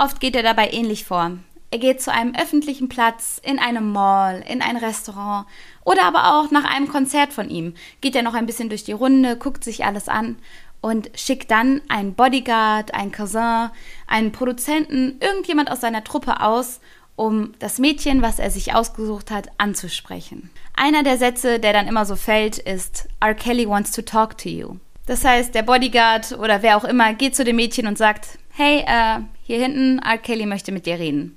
Oft 0.00 0.18
geht 0.18 0.34
er 0.34 0.42
dabei 0.42 0.70
ähnlich 0.70 1.04
vor. 1.04 1.32
Er 1.70 1.78
geht 1.78 2.00
zu 2.00 2.10
einem 2.10 2.34
öffentlichen 2.34 2.88
Platz, 2.88 3.38
in 3.44 3.58
einem 3.58 3.92
Mall, 3.92 4.42
in 4.48 4.62
ein 4.62 4.78
Restaurant 4.78 5.46
oder 5.84 6.04
aber 6.04 6.38
auch 6.40 6.50
nach 6.50 6.64
einem 6.64 6.88
Konzert 6.88 7.34
von 7.34 7.50
ihm. 7.50 7.74
Geht 8.00 8.16
er 8.16 8.22
noch 8.22 8.32
ein 8.32 8.46
bisschen 8.46 8.70
durch 8.70 8.82
die 8.82 8.92
Runde, 8.92 9.36
guckt 9.36 9.62
sich 9.62 9.84
alles 9.84 10.08
an 10.08 10.36
und 10.80 11.10
schickt 11.16 11.50
dann 11.50 11.82
einen 11.90 12.14
Bodyguard, 12.14 12.94
einen 12.94 13.12
Cousin, 13.12 13.68
einen 14.06 14.32
Produzenten, 14.32 15.18
irgendjemand 15.20 15.70
aus 15.70 15.82
seiner 15.82 16.02
Truppe 16.02 16.40
aus, 16.40 16.80
um 17.14 17.52
das 17.58 17.78
Mädchen, 17.78 18.22
was 18.22 18.38
er 18.38 18.50
sich 18.50 18.74
ausgesucht 18.74 19.30
hat, 19.30 19.48
anzusprechen. 19.58 20.48
Einer 20.74 21.02
der 21.02 21.18
Sätze, 21.18 21.60
der 21.60 21.74
dann 21.74 21.88
immer 21.88 22.06
so 22.06 22.16
fällt, 22.16 22.56
ist 22.56 23.06
R. 23.20 23.34
Kelly 23.34 23.68
wants 23.68 23.92
to 23.92 24.00
talk 24.00 24.38
to 24.38 24.48
you. 24.48 24.76
Das 25.04 25.26
heißt, 25.26 25.54
der 25.54 25.62
Bodyguard 25.62 26.38
oder 26.38 26.62
wer 26.62 26.78
auch 26.78 26.84
immer 26.84 27.12
geht 27.12 27.36
zu 27.36 27.44
dem 27.44 27.56
Mädchen 27.56 27.86
und 27.86 27.98
sagt, 27.98 28.39
hey, 28.50 28.84
äh, 28.86 29.20
hier 29.42 29.58
hinten, 29.58 29.98
R. 29.98 30.18
Kelly 30.18 30.46
möchte 30.46 30.72
mit 30.72 30.86
dir 30.86 30.98
reden. 30.98 31.36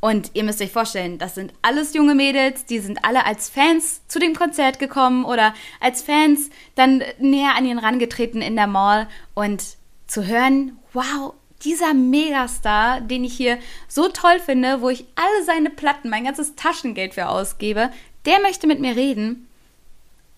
Und 0.00 0.30
ihr 0.34 0.44
müsst 0.44 0.62
euch 0.62 0.70
vorstellen, 0.70 1.18
das 1.18 1.34
sind 1.34 1.52
alles 1.60 1.92
junge 1.92 2.14
Mädels, 2.14 2.64
die 2.66 2.78
sind 2.78 3.04
alle 3.04 3.26
als 3.26 3.50
Fans 3.50 4.06
zu 4.06 4.20
dem 4.20 4.34
Konzert 4.34 4.78
gekommen 4.78 5.24
oder 5.24 5.54
als 5.80 6.02
Fans 6.02 6.50
dann 6.76 7.02
näher 7.18 7.56
an 7.56 7.66
ihn 7.66 7.78
rangetreten 7.78 8.40
in 8.40 8.54
der 8.54 8.68
Mall 8.68 9.08
und 9.34 9.64
zu 10.06 10.24
hören, 10.24 10.78
wow, 10.92 11.34
dieser 11.64 11.94
Megastar, 11.94 13.00
den 13.00 13.24
ich 13.24 13.36
hier 13.36 13.58
so 13.88 14.08
toll 14.08 14.38
finde, 14.38 14.80
wo 14.80 14.88
ich 14.88 15.04
alle 15.16 15.44
seine 15.44 15.70
Platten, 15.70 16.10
mein 16.10 16.24
ganzes 16.24 16.54
Taschengeld 16.54 17.14
für 17.14 17.28
ausgebe, 17.28 17.90
der 18.24 18.40
möchte 18.40 18.68
mit 18.68 18.78
mir 18.78 18.94
reden. 18.94 19.48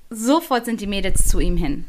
Sofort 0.09 0.65
sind 0.65 0.81
die 0.81 0.87
Mädels 0.87 1.29
zu 1.29 1.39
ihm 1.39 1.59
hin. 1.59 1.85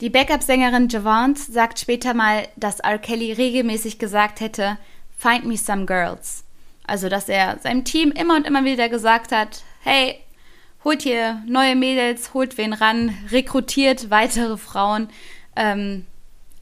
Die 0.00 0.08
Backup-Sängerin 0.08 0.88
Javante 0.88 1.42
sagt 1.52 1.78
später 1.78 2.14
mal, 2.14 2.48
dass 2.56 2.80
R. 2.80 2.98
Kelly 2.98 3.32
regelmäßig 3.32 3.98
gesagt 3.98 4.40
hätte, 4.40 4.78
Find 5.16 5.44
me 5.44 5.58
some 5.58 5.84
girls. 5.84 6.44
Also, 6.86 7.10
dass 7.10 7.28
er 7.28 7.58
seinem 7.58 7.84
Team 7.84 8.10
immer 8.10 8.36
und 8.36 8.46
immer 8.46 8.64
wieder 8.64 8.88
gesagt 8.88 9.32
hat, 9.32 9.62
hey, 9.82 10.18
holt 10.82 11.02
hier 11.02 11.42
neue 11.46 11.76
Mädels, 11.76 12.32
holt 12.32 12.56
wen 12.56 12.72
ran, 12.72 13.14
rekrutiert 13.30 14.08
weitere 14.08 14.56
Frauen. 14.56 15.08
Ähm, 15.54 16.06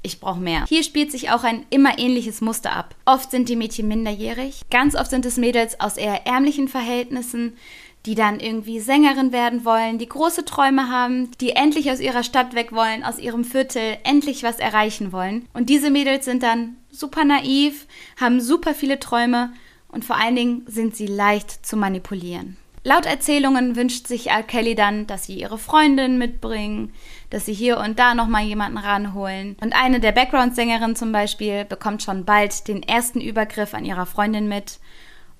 ich 0.03 0.19
brauche 0.19 0.41
mehr. 0.41 0.65
Hier 0.69 0.83
spielt 0.83 1.13
sich 1.13 1.31
auch 1.31 1.45
ein 1.45 1.67
immer 1.71 1.99
ähnliches 1.99 2.41
Muster 2.41 2.73
ab. 2.73 2.97
Oft 3.05 3.31
sind 3.31 3.49
die 3.49 3.57
Mädchen 3.57 3.87
minderjährig, 3.87 4.63
ganz 4.71 4.97
oft 4.97 5.11
sind 5.11 5.25
es 5.25 5.37
Mädels 5.37 5.81
aus 5.81 5.97
eher 5.97 6.27
ärmlichen 6.27 6.67
Verhältnissen, 6.67 7.57
die 8.09 8.15
dann 8.15 8.41
irgendwie 8.41 8.81
Sängerin 8.81 9.33
werden 9.33 9.67
wollen, 9.67 9.99
die 9.99 10.09
große 10.09 10.47
Träume 10.47 10.89
haben, 10.89 11.31
die 11.43 11.51
endlich 11.51 11.91
aus 11.91 12.01
ihrer 12.01 12.23
Stadt 12.23 12.55
weg 12.55 12.73
wollen, 12.73 13.05
aus 13.05 13.19
ihrem 13.19 13.45
Viertel, 13.45 13.99
endlich 14.03 14.43
was 14.43 14.59
erreichen 14.59 15.13
wollen. 15.13 15.47
Und 15.53 15.69
diese 15.69 15.91
Mädels 15.91 16.25
sind 16.25 16.43
dann 16.43 16.79
super 16.91 17.27
naiv, 17.27 17.87
haben 18.19 18.41
super 18.41 18.73
viele 18.73 18.99
Träume 18.99 19.53
und 19.89 20.07
vor 20.07 20.17
allen 20.17 20.37
Dingen 20.37 20.63
sind 20.67 20.97
sie 20.97 21.07
leicht 21.07 21.67
zu 21.67 21.77
manipulieren. 21.77 22.57
Laut 22.83 23.05
Erzählungen 23.05 23.77
wünscht 23.77 24.07
sich 24.07 24.33
Al 24.33 24.43
Kelly 24.43 24.75
dann, 24.75 25.07
dass 25.07 25.25
sie 25.25 25.39
ihre 25.39 25.59
Freundin 25.59 26.17
mitbringen, 26.17 26.95
dass 27.29 27.45
sie 27.45 27.53
hier 27.53 27.77
und 27.77 27.99
da 27.99 28.15
nochmal 28.15 28.45
jemanden 28.45 28.79
ranholen. 28.79 29.55
Und 29.61 29.75
eine 29.75 30.01
der 30.01 30.13
Background-Sängerinnen 30.13 30.97
zum 30.97 31.13
Beispiel 31.13 31.67
bekommt 31.67 32.03
schon 32.03 32.25
bald 32.25 32.69
den 32.69 32.83
ersten 32.83 33.21
Übergriff 33.21 33.75
an 33.75 33.85
ihrer 33.85 34.07
Freundin 34.07 34.49
mit 34.49 34.79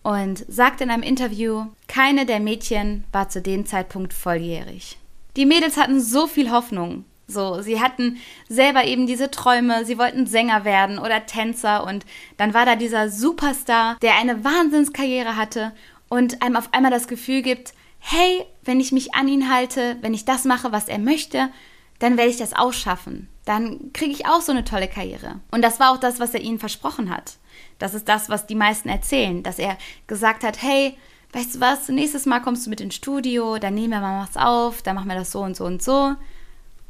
und 0.09 0.43
sagt 0.49 0.81
in 0.81 0.89
einem 0.89 1.03
Interview, 1.03 1.67
keine 1.87 2.25
der 2.25 2.41
Mädchen 2.41 3.05
war 3.13 3.29
zu 3.29 3.43
dem 3.43 3.67
Zeitpunkt 3.67 4.15
volljährig. 4.15 4.97
Die 5.37 5.45
Mädels 5.45 5.77
hatten 5.77 6.01
so 6.01 6.27
viel 6.27 6.51
Hoffnung. 6.51 7.05
So, 7.27 7.61
sie 7.61 7.79
hatten 7.79 8.17
selber 8.49 8.85
eben 8.85 9.07
diese 9.07 9.31
Träume, 9.31 9.85
sie 9.85 9.99
wollten 9.99 10.27
Sänger 10.27 10.65
werden 10.65 10.99
oder 10.99 11.27
Tänzer 11.27 11.87
und 11.87 12.07
dann 12.39 12.55
war 12.55 12.65
da 12.65 12.75
dieser 12.75 13.11
Superstar, 13.11 13.99
der 14.01 14.17
eine 14.17 14.45
Wahnsinnskarriere 14.45 15.37
hatte 15.37 15.73
und 16.09 16.41
einem 16.41 16.57
auf 16.57 16.73
einmal 16.73 16.91
das 16.91 17.07
Gefühl 17.07 17.43
gibt, 17.43 17.75
hey, 17.99 18.47
wenn 18.63 18.81
ich 18.81 18.93
mich 18.93 19.15
an 19.15 19.29
ihn 19.29 19.53
halte, 19.53 19.99
wenn 20.01 20.15
ich 20.15 20.25
das 20.25 20.47
mache, 20.47 20.73
was 20.73 20.89
er 20.89 20.99
möchte, 20.99 21.51
dann 21.99 22.17
werde 22.17 22.31
ich 22.31 22.39
das 22.39 22.55
auch 22.55 22.73
schaffen. 22.73 23.29
Dann 23.45 23.93
kriege 23.93 24.13
ich 24.13 24.25
auch 24.25 24.41
so 24.41 24.53
eine 24.53 24.65
tolle 24.65 24.89
Karriere. 24.89 25.41
Und 25.51 25.61
das 25.61 25.81
war 25.81 25.93
auch 25.93 25.99
das, 25.99 26.19
was 26.19 26.33
er 26.33 26.41
ihnen 26.41 26.59
versprochen 26.59 27.11
hat. 27.15 27.35
Das 27.79 27.95
ist 27.95 28.09
das, 28.09 28.29
was 28.29 28.47
die 28.47 28.55
meisten 28.55 28.89
erzählen, 28.89 29.43
dass 29.43 29.59
er 29.59 29.79
gesagt 30.07 30.45
hat, 30.45 30.63
hey, 30.63 30.97
weißt 31.33 31.57
du 31.57 31.61
was, 31.61 31.89
nächstes 31.89 32.27
Mal 32.27 32.41
kommst 32.41 32.67
du 32.67 32.71
mit 32.71 32.81
ins 32.81 32.95
Studio, 32.95 33.59
dann 33.59 33.75
nehmen 33.75 33.91
wir 33.91 34.01
mal 34.01 34.23
was 34.23 34.37
auf, 34.37 34.83
dann 34.83 34.97
machen 34.97 35.09
wir 35.09 35.17
das 35.17 35.31
so 35.31 35.41
und 35.41 35.57
so 35.57 35.65
und 35.65 35.83
so. 35.83 36.15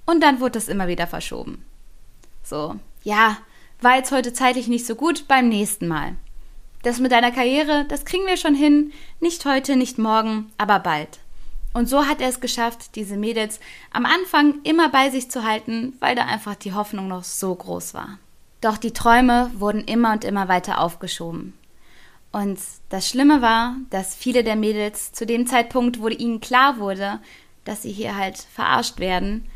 Und 0.06 0.22
dann 0.22 0.40
wurde 0.40 0.52
das 0.52 0.68
immer 0.68 0.88
wieder 0.88 1.06
verschoben. 1.06 1.64
So, 2.42 2.76
ja, 3.02 3.36
war 3.80 3.96
jetzt 3.96 4.12
heute 4.12 4.32
zeitlich 4.32 4.68
nicht 4.68 4.86
so 4.86 4.94
gut, 4.94 5.28
beim 5.28 5.48
nächsten 5.48 5.86
Mal. 5.86 6.16
Das 6.82 7.00
mit 7.00 7.12
deiner 7.12 7.32
Karriere, 7.32 7.84
das 7.88 8.04
kriegen 8.04 8.26
wir 8.26 8.36
schon 8.36 8.54
hin, 8.54 8.92
nicht 9.20 9.44
heute, 9.44 9.76
nicht 9.76 9.98
morgen, 9.98 10.50
aber 10.56 10.78
bald. 10.78 11.18
Und 11.74 11.88
so 11.88 12.06
hat 12.06 12.20
er 12.20 12.28
es 12.28 12.40
geschafft, 12.40 12.96
diese 12.96 13.16
Mädels 13.16 13.60
am 13.92 14.06
Anfang 14.06 14.60
immer 14.62 14.88
bei 14.88 15.10
sich 15.10 15.30
zu 15.30 15.44
halten, 15.44 15.92
weil 16.00 16.16
da 16.16 16.24
einfach 16.24 16.54
die 16.54 16.72
Hoffnung 16.72 17.08
noch 17.08 17.24
so 17.24 17.54
groß 17.54 17.94
war. 17.94 18.18
Doch 18.60 18.76
die 18.76 18.92
Träume 18.92 19.50
wurden 19.54 19.84
immer 19.84 20.12
und 20.12 20.24
immer 20.24 20.48
weiter 20.48 20.80
aufgeschoben. 20.80 21.54
Und 22.32 22.58
das 22.88 23.08
Schlimme 23.08 23.40
war, 23.40 23.76
dass 23.90 24.14
viele 24.14 24.44
der 24.44 24.56
Mädels 24.56 25.12
zu 25.12 25.26
dem 25.26 25.46
Zeitpunkt, 25.46 26.00
wo 26.00 26.08
ihnen 26.08 26.40
klar 26.40 26.78
wurde, 26.78 27.20
dass 27.64 27.82
sie 27.82 27.92
hier 27.92 28.16
halt 28.16 28.38
verarscht 28.38 28.98
werden, 28.98 29.48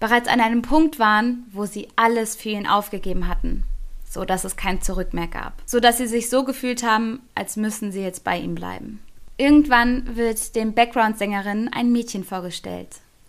bereits 0.00 0.28
an 0.28 0.40
einem 0.40 0.62
Punkt 0.62 0.98
waren, 0.98 1.46
wo 1.52 1.66
sie 1.66 1.88
alles 1.96 2.36
für 2.36 2.50
ihn 2.50 2.66
aufgegeben 2.66 3.28
hatten, 3.28 3.64
so 4.08 4.24
dass 4.24 4.44
es 4.44 4.56
kein 4.56 4.82
Zurück 4.82 5.14
mehr 5.14 5.26
gab, 5.26 5.54
so 5.66 5.80
dass 5.80 5.98
sie 5.98 6.06
sich 6.06 6.28
so 6.28 6.44
gefühlt 6.44 6.82
haben, 6.82 7.20
als 7.34 7.56
müssen 7.56 7.92
sie 7.92 8.02
jetzt 8.02 8.24
bei 8.24 8.38
ihm 8.38 8.54
bleiben. 8.54 9.00
Irgendwann 9.36 10.16
wird 10.16 10.56
dem 10.56 10.74
Background-Sängerin 10.74 11.70
ein 11.72 11.92
Mädchen 11.92 12.24
vorgestellt, 12.24 12.88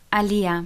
Alia. 0.09 0.65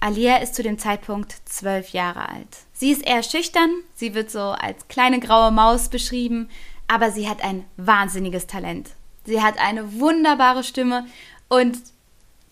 Alia 0.00 0.38
ist 0.38 0.54
zu 0.54 0.62
dem 0.62 0.78
Zeitpunkt 0.78 1.36
zwölf 1.44 1.90
Jahre 1.90 2.28
alt. 2.28 2.48
Sie 2.72 2.90
ist 2.90 3.06
eher 3.06 3.22
schüchtern, 3.22 3.70
sie 3.94 4.14
wird 4.14 4.30
so 4.30 4.40
als 4.40 4.88
kleine 4.88 5.20
graue 5.20 5.50
Maus 5.50 5.90
beschrieben, 5.90 6.48
aber 6.88 7.10
sie 7.10 7.28
hat 7.28 7.44
ein 7.44 7.64
wahnsinniges 7.76 8.46
Talent. 8.46 8.90
Sie 9.26 9.42
hat 9.42 9.58
eine 9.58 10.00
wunderbare 10.00 10.64
Stimme 10.64 11.06
und 11.48 11.78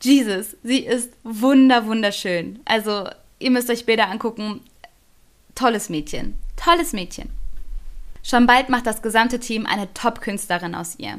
Jesus, 0.01 0.57
sie 0.63 0.81
ist 0.81 1.11
wunder 1.25 1.87
wunderschön. 1.87 2.61
Also, 2.67 3.09
ihr 3.39 3.51
müsst 3.51 3.71
euch 3.71 3.87
Bilder 3.87 4.09
angucken. 4.09 4.61
Tolles 5.55 5.89
Mädchen, 5.89 6.39
tolles 6.57 6.93
Mädchen. 6.93 7.31
Schon 8.23 8.47
bald 8.47 8.69
macht 8.69 8.87
das 8.87 9.03
gesamte 9.03 9.41
Team 9.41 9.67
eine 9.67 9.93
Top-Künstlerin 9.95 10.75
aus 10.75 10.97
ihr. 10.99 11.19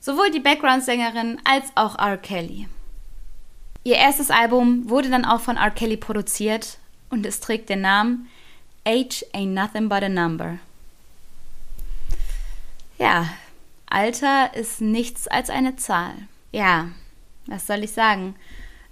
Sowohl 0.00 0.30
die 0.30 0.40
Background-Sängerin 0.40 1.38
als 1.44 1.66
auch 1.74 1.98
R. 1.98 2.16
Kelly. 2.16 2.66
Ihr 3.86 3.94
erstes 3.94 4.32
Album 4.32 4.90
wurde 4.90 5.10
dann 5.10 5.24
auch 5.24 5.40
von 5.40 5.56
R. 5.58 5.70
Kelly 5.70 5.96
produziert 5.96 6.78
und 7.08 7.24
es 7.24 7.38
trägt 7.38 7.68
den 7.68 7.82
Namen 7.82 8.28
Age 8.84 9.24
Ain't 9.32 9.52
Nothing 9.54 9.88
But 9.88 10.02
a 10.02 10.08
Number. 10.08 10.58
Ja, 12.98 13.28
Alter 13.88 14.52
ist 14.56 14.80
nichts 14.80 15.28
als 15.28 15.50
eine 15.50 15.76
Zahl. 15.76 16.14
Ja, 16.50 16.88
was 17.46 17.68
soll 17.68 17.84
ich 17.84 17.92
sagen? 17.92 18.34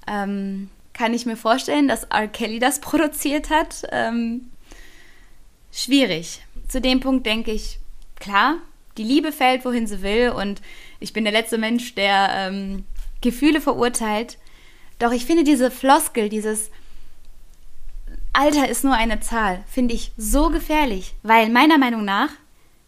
Ähm, 0.06 0.70
kann 0.92 1.12
ich 1.12 1.26
mir 1.26 1.36
vorstellen, 1.36 1.88
dass 1.88 2.04
R. 2.04 2.28
Kelly 2.28 2.60
das 2.60 2.80
produziert 2.80 3.50
hat? 3.50 3.82
Ähm, 3.90 4.48
schwierig. 5.72 6.44
Zu 6.68 6.80
dem 6.80 7.00
Punkt 7.00 7.26
denke 7.26 7.50
ich, 7.50 7.80
klar, 8.20 8.58
die 8.96 9.02
Liebe 9.02 9.32
fällt, 9.32 9.64
wohin 9.64 9.88
sie 9.88 10.02
will 10.02 10.28
und 10.28 10.62
ich 11.00 11.12
bin 11.12 11.24
der 11.24 11.32
letzte 11.32 11.58
Mensch, 11.58 11.96
der 11.96 12.28
ähm, 12.30 12.84
Gefühle 13.22 13.60
verurteilt. 13.60 14.38
Doch 14.98 15.12
ich 15.12 15.26
finde 15.26 15.44
diese 15.44 15.70
Floskel, 15.70 16.28
dieses 16.28 16.70
Alter 18.32 18.68
ist 18.68 18.84
nur 18.84 18.94
eine 18.94 19.20
Zahl, 19.20 19.62
finde 19.68 19.94
ich 19.94 20.12
so 20.16 20.50
gefährlich, 20.50 21.14
weil 21.22 21.50
meiner 21.50 21.78
Meinung 21.78 22.04
nach 22.04 22.30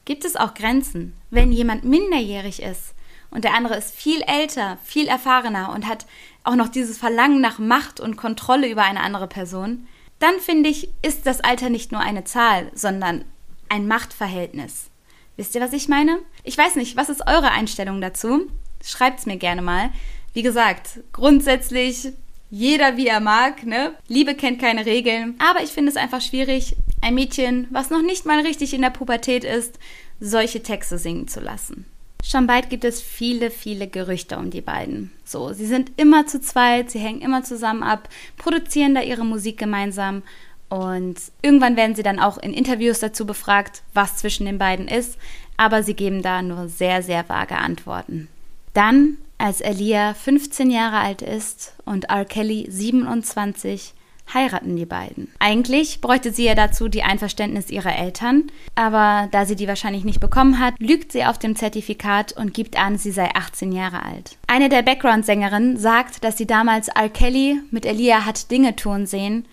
gibt 0.04 0.24
es 0.24 0.36
auch 0.36 0.54
Grenzen. 0.54 1.14
Wenn 1.30 1.52
jemand 1.52 1.84
minderjährig 1.84 2.62
ist 2.62 2.94
und 3.30 3.44
der 3.44 3.54
andere 3.54 3.76
ist 3.76 3.94
viel 3.94 4.22
älter, 4.22 4.78
viel 4.82 5.06
erfahrener 5.06 5.72
und 5.72 5.86
hat 5.86 6.06
auch 6.42 6.56
noch 6.56 6.68
dieses 6.68 6.98
Verlangen 6.98 7.40
nach 7.40 7.58
Macht 7.58 8.00
und 8.00 8.16
Kontrolle 8.16 8.68
über 8.68 8.82
eine 8.82 9.00
andere 9.00 9.26
Person, 9.26 9.86
dann 10.18 10.40
finde 10.40 10.70
ich, 10.70 10.88
ist 11.02 11.26
das 11.26 11.40
Alter 11.40 11.70
nicht 11.70 11.92
nur 11.92 12.00
eine 12.00 12.24
Zahl, 12.24 12.70
sondern 12.74 13.24
ein 13.68 13.86
Machtverhältnis. 13.86 14.90
Wisst 15.36 15.54
ihr, 15.54 15.60
was 15.60 15.72
ich 15.72 15.88
meine? 15.88 16.18
Ich 16.44 16.56
weiß 16.56 16.76
nicht, 16.76 16.96
was 16.96 17.08
ist 17.08 17.26
eure 17.26 17.50
Einstellung 17.50 18.00
dazu? 18.00 18.50
Schreibt 18.82 19.20
es 19.20 19.26
mir 19.26 19.36
gerne 19.36 19.60
mal. 19.60 19.90
Wie 20.36 20.42
gesagt, 20.42 21.00
grundsätzlich 21.14 22.12
jeder 22.50 22.98
wie 22.98 23.06
er 23.06 23.20
mag, 23.20 23.64
ne? 23.64 23.92
Liebe 24.06 24.34
kennt 24.34 24.60
keine 24.60 24.84
Regeln. 24.84 25.34
Aber 25.38 25.62
ich 25.62 25.70
finde 25.70 25.90
es 25.90 25.96
einfach 25.96 26.20
schwierig, 26.20 26.76
ein 27.00 27.14
Mädchen, 27.14 27.68
was 27.70 27.88
noch 27.88 28.02
nicht 28.02 28.26
mal 28.26 28.40
richtig 28.40 28.74
in 28.74 28.82
der 28.82 28.90
Pubertät 28.90 29.44
ist, 29.44 29.78
solche 30.20 30.62
Texte 30.62 30.98
singen 30.98 31.26
zu 31.26 31.40
lassen. 31.40 31.86
Schon 32.22 32.46
bald 32.46 32.68
gibt 32.68 32.84
es 32.84 33.00
viele, 33.00 33.50
viele 33.50 33.88
Gerüchte 33.88 34.36
um 34.36 34.50
die 34.50 34.60
beiden. 34.60 35.10
So, 35.24 35.54
sie 35.54 35.64
sind 35.64 35.92
immer 35.96 36.26
zu 36.26 36.38
zweit, 36.38 36.90
sie 36.90 36.98
hängen 36.98 37.22
immer 37.22 37.42
zusammen 37.42 37.82
ab, 37.82 38.10
produzieren 38.36 38.94
da 38.94 39.00
ihre 39.00 39.24
Musik 39.24 39.56
gemeinsam 39.56 40.22
und 40.68 41.16
irgendwann 41.40 41.78
werden 41.78 41.96
sie 41.96 42.02
dann 42.02 42.18
auch 42.20 42.36
in 42.36 42.52
Interviews 42.52 43.00
dazu 43.00 43.24
befragt, 43.24 43.84
was 43.94 44.18
zwischen 44.18 44.44
den 44.44 44.58
beiden 44.58 44.86
ist, 44.86 45.16
aber 45.56 45.82
sie 45.82 45.94
geben 45.94 46.20
da 46.20 46.42
nur 46.42 46.68
sehr, 46.68 47.02
sehr 47.02 47.26
vage 47.26 47.56
Antworten. 47.56 48.28
Dann, 48.76 49.16
als 49.38 49.62
Elia 49.62 50.12
15 50.12 50.70
Jahre 50.70 50.98
alt 50.98 51.22
ist 51.22 51.72
und 51.86 52.10
R. 52.10 52.26
Kelly 52.26 52.66
27, 52.68 53.94
heiraten 54.34 54.76
die 54.76 54.84
beiden. 54.84 55.32
Eigentlich 55.38 56.02
bräuchte 56.02 56.30
sie 56.30 56.44
ja 56.44 56.54
dazu 56.54 56.88
die 56.88 57.02
Einverständnis 57.02 57.70
ihrer 57.70 57.96
Eltern, 57.96 58.50
aber 58.74 59.28
da 59.30 59.46
sie 59.46 59.56
die 59.56 59.66
wahrscheinlich 59.66 60.04
nicht 60.04 60.20
bekommen 60.20 60.58
hat, 60.58 60.74
lügt 60.78 61.10
sie 61.10 61.24
auf 61.24 61.38
dem 61.38 61.56
Zertifikat 61.56 62.32
und 62.32 62.52
gibt 62.52 62.78
an, 62.78 62.98
sie 62.98 63.12
sei 63.12 63.34
18 63.34 63.72
Jahre 63.72 64.02
alt. 64.02 64.36
Eine 64.46 64.68
der 64.68 64.82
Background-Sängerinnen 64.82 65.78
sagt, 65.78 66.22
dass 66.22 66.36
sie 66.36 66.46
damals 66.46 66.88
R. 66.88 67.08
Kelly 67.08 67.58
mit 67.70 67.86
Elia 67.86 68.26
hat 68.26 68.50
Dinge 68.50 68.76
tun 68.76 69.06
sehen, 69.06 69.46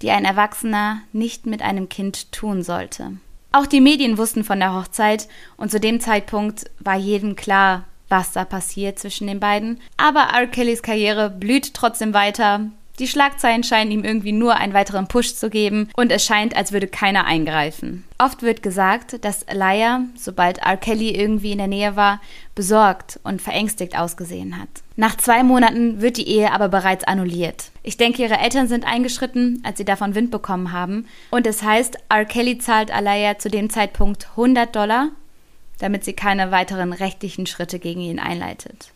die 0.00 0.10
ein 0.10 0.24
Erwachsener 0.24 1.02
nicht 1.12 1.44
mit 1.44 1.60
einem 1.60 1.90
Kind 1.90 2.32
tun 2.32 2.62
sollte. 2.62 3.18
Auch 3.52 3.66
die 3.66 3.82
Medien 3.82 4.16
wussten 4.16 4.42
von 4.42 4.58
der 4.58 4.74
Hochzeit 4.74 5.28
und 5.58 5.70
zu 5.70 5.80
dem 5.80 6.00
Zeitpunkt 6.00 6.70
war 6.78 6.96
jedem 6.96 7.36
klar, 7.36 7.84
was 8.10 8.32
da 8.32 8.44
passiert 8.44 8.98
zwischen 8.98 9.26
den 9.26 9.40
beiden. 9.40 9.80
Aber 9.96 10.28
R. 10.34 10.46
Kellys 10.46 10.82
Karriere 10.82 11.30
blüht 11.30 11.72
trotzdem 11.72 12.12
weiter. 12.12 12.70
Die 13.00 13.08
Schlagzeilen 13.08 13.64
scheinen 13.64 13.92
ihm 13.92 14.04
irgendwie 14.04 14.32
nur 14.32 14.56
einen 14.56 14.74
weiteren 14.74 15.08
Push 15.08 15.34
zu 15.34 15.48
geben 15.48 15.88
und 15.96 16.12
es 16.12 16.22
scheint, 16.22 16.54
als 16.54 16.70
würde 16.70 16.86
keiner 16.86 17.24
eingreifen. 17.24 18.04
Oft 18.18 18.42
wird 18.42 18.62
gesagt, 18.62 19.24
dass 19.24 19.48
Alaya, 19.48 20.02
sobald 20.16 20.58
R. 20.58 20.76
Kelly 20.76 21.08
irgendwie 21.08 21.52
in 21.52 21.58
der 21.58 21.66
Nähe 21.66 21.96
war, 21.96 22.20
besorgt 22.54 23.18
und 23.22 23.40
verängstigt 23.40 23.98
ausgesehen 23.98 24.60
hat. 24.60 24.68
Nach 24.96 25.16
zwei 25.16 25.42
Monaten 25.42 26.02
wird 26.02 26.18
die 26.18 26.28
Ehe 26.28 26.52
aber 26.52 26.68
bereits 26.68 27.04
annulliert. 27.04 27.70
Ich 27.82 27.96
denke, 27.96 28.20
ihre 28.20 28.36
Eltern 28.36 28.68
sind 28.68 28.86
eingeschritten, 28.86 29.62
als 29.64 29.78
sie 29.78 29.86
davon 29.86 30.14
Wind 30.14 30.30
bekommen 30.30 30.72
haben. 30.72 31.06
Und 31.30 31.46
es 31.46 31.62
heißt, 31.62 31.96
R. 32.10 32.26
Kelly 32.26 32.58
zahlt 32.58 32.90
Alaya 32.90 33.38
zu 33.38 33.48
dem 33.48 33.70
Zeitpunkt 33.70 34.28
100 34.32 34.76
Dollar, 34.76 35.08
damit 35.80 36.04
sie 36.04 36.12
keine 36.12 36.52
weiteren 36.52 36.92
rechtlichen 36.92 37.46
Schritte 37.46 37.80
gegen 37.80 38.00
ihn 38.00 38.20
einleitet. 38.20 38.92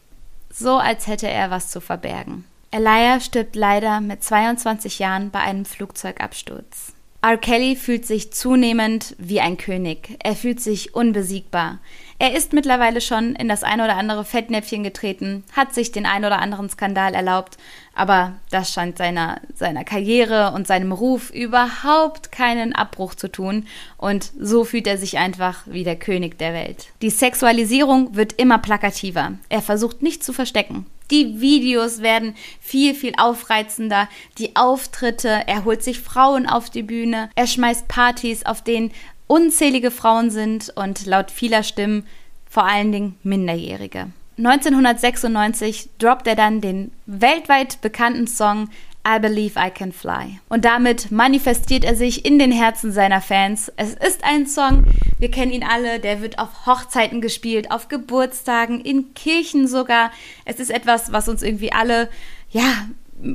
So 0.51 0.77
als 0.77 1.09
hätte 1.09 1.29
er 1.29 1.51
was 1.51 1.69
zu 1.71 1.81
verbergen. 1.81 2.45
Elia 2.71 3.19
stirbt 3.21 3.57
leider 3.57 4.01
mit 4.01 4.23
22 4.23 5.01
Jahren 5.01 5.31
bei 5.31 5.41
einem 5.41 5.65
Flugzeugabsturz. 5.65 6.93
R. 7.23 7.39
Kelly 7.39 7.75
fühlt 7.75 8.05
sich 8.05 8.33
zunehmend 8.33 9.17
wie 9.19 9.41
ein 9.41 9.57
König. 9.57 10.19
Er 10.23 10.37
fühlt 10.37 10.61
sich 10.61 10.95
unbesiegbar. 10.95 11.81
Er 12.25 12.35
ist 12.35 12.55
mittlerweile 12.55 13.03
schon 13.03 13.37
in 13.37 13.49
das 13.49 13.63
ein 13.63 13.83
oder 13.83 13.99
andere 13.99 14.25
Fettnäpfchen 14.25 14.83
getreten, 14.83 15.45
hat 15.53 15.75
sich 15.75 15.93
den 15.93 16.07
ein 16.07 16.25
oder 16.25 16.39
anderen 16.39 16.71
Skandal 16.71 17.13
erlaubt, 17.13 17.59
aber 17.95 18.33
das 18.51 18.73
scheint 18.73 18.97
seiner, 18.97 19.43
seiner 19.55 19.85
Karriere 19.85 20.53
und 20.53 20.67
seinem 20.67 20.93
Ruf 20.93 21.29
überhaupt 21.29 22.33
keinen 22.33 22.75
Abbruch 22.75 23.15
zu 23.15 23.31
tun 23.31 23.67
und 23.99 24.33
so 24.41 24.65
fühlt 24.65 24.87
er 24.87 24.97
sich 24.97 25.19
einfach 25.19 25.65
wie 25.67 25.85
der 25.85 25.97
König 25.97 26.39
der 26.39 26.55
Welt. 26.55 26.87
Die 27.03 27.11
Sexualisierung 27.11 28.17
wird 28.17 28.33
immer 28.41 28.57
plakativer. 28.57 29.33
Er 29.51 29.61
versucht 29.61 30.01
nicht 30.01 30.25
zu 30.25 30.33
verstecken. 30.33 30.87
Die 31.11 31.43
Videos 31.43 32.01
werden 32.01 32.35
viel, 32.61 32.95
viel 32.95 33.13
aufreizender. 33.19 34.09
Die 34.39 34.57
Auftritte, 34.57 35.43
er 35.47 35.67
holt 35.67 35.83
sich 35.83 36.01
Frauen 36.01 36.49
auf 36.49 36.71
die 36.71 36.83
Bühne, 36.83 37.29
er 37.35 37.47
schmeißt 37.47 37.89
Partys, 37.89 38.47
auf 38.47 38.63
denen 38.63 38.91
unzählige 39.27 39.91
Frauen 39.91 40.31
sind 40.31 40.73
und 40.77 41.07
laut 41.07 41.31
vieler 41.31 41.63
Stimmen 41.63 42.07
vor 42.49 42.65
allen 42.65 42.93
Dingen 42.93 43.19
Minderjährige. 43.23 44.09
1996 44.39 45.91
droppt 45.99 46.27
er 46.27 46.35
dann 46.35 46.61
den 46.61 46.91
weltweit 47.07 47.81
bekannten 47.81 48.27
Song 48.27 48.69
I 49.07 49.21
Believe 49.21 49.61
I 49.61 49.71
Can 49.71 49.93
Fly. 49.93 50.41
Und 50.49 50.65
damit 50.65 51.11
manifestiert 51.11 51.85
er 51.85 51.95
sich 51.95 52.25
in 52.25 52.39
den 52.39 52.51
Herzen 52.51 52.91
seiner 52.91 53.21
Fans. 53.21 53.71
Es 53.77 53.95
ist 53.95 54.25
ein 54.25 54.47
Song, 54.47 54.85
wir 55.19 55.31
kennen 55.31 55.53
ihn 55.53 55.63
alle, 55.63 56.01
der 56.01 56.23
wird 56.23 56.39
auf 56.39 56.67
Hochzeiten 56.67 57.21
gespielt, 57.21 57.71
auf 57.71 57.89
Geburtstagen, 57.89 58.81
in 58.81 59.13
Kirchen 59.15 59.69
sogar. 59.69 60.11
Es 60.47 60.59
ist 60.59 60.71
etwas, 60.71 61.13
was 61.13 61.29
uns 61.29 61.43
irgendwie 61.43 61.73
alle, 61.73 62.09
ja, 62.51 62.89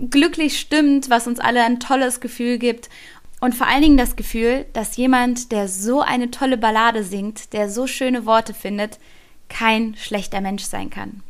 glücklich 0.09 0.59
stimmt, 0.59 1.09
was 1.09 1.27
uns 1.27 1.39
alle 1.39 1.63
ein 1.63 1.79
tolles 1.79 2.19
Gefühl 2.19 2.57
gibt. 2.57 2.89
Und 3.39 3.55
vor 3.55 3.67
allen 3.67 3.81
Dingen 3.81 3.97
das 3.97 4.15
Gefühl, 4.15 4.65
dass 4.73 4.97
jemand, 4.97 5.51
der 5.51 5.67
so 5.67 6.01
eine 6.01 6.29
tolle 6.29 6.57
Ballade 6.57 7.03
singt, 7.03 7.53
der 7.53 7.69
so 7.69 7.87
schöne 7.87 8.25
Worte 8.25 8.53
findet, 8.53 8.99
kein 9.47 9.95
schlechter 9.95 10.41
Mensch 10.41 10.63
sein 10.63 10.89
kann. 10.89 11.23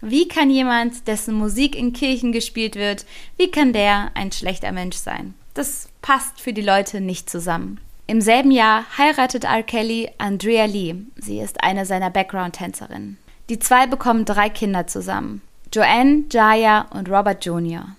Wie 0.00 0.28
kann 0.28 0.48
jemand, 0.48 1.08
dessen 1.08 1.34
Musik 1.34 1.74
in 1.74 1.92
Kirchen 1.92 2.30
gespielt 2.30 2.76
wird, 2.76 3.04
wie 3.36 3.50
kann 3.50 3.72
der 3.72 4.12
ein 4.14 4.30
schlechter 4.30 4.70
Mensch 4.70 4.96
sein? 4.96 5.34
Das 5.54 5.88
passt 6.02 6.40
für 6.40 6.52
die 6.52 6.62
Leute 6.62 7.00
nicht 7.00 7.28
zusammen. 7.28 7.80
Im 8.06 8.20
selben 8.20 8.52
Jahr 8.52 8.84
heiratet 8.96 9.44
R. 9.44 9.62
Kelly 9.64 10.08
Andrea 10.16 10.66
Lee. 10.66 10.94
Sie 11.16 11.40
ist 11.40 11.62
eine 11.62 11.84
seiner 11.84 12.10
Background-Tänzerinnen. 12.10 13.18
Die 13.48 13.58
zwei 13.58 13.86
bekommen 13.86 14.24
drei 14.24 14.48
Kinder 14.48 14.86
zusammen. 14.86 15.42
Joanne, 15.74 16.24
Jaya 16.30 16.86
und 16.90 17.10
Robert 17.10 17.44
Jr. 17.44 17.96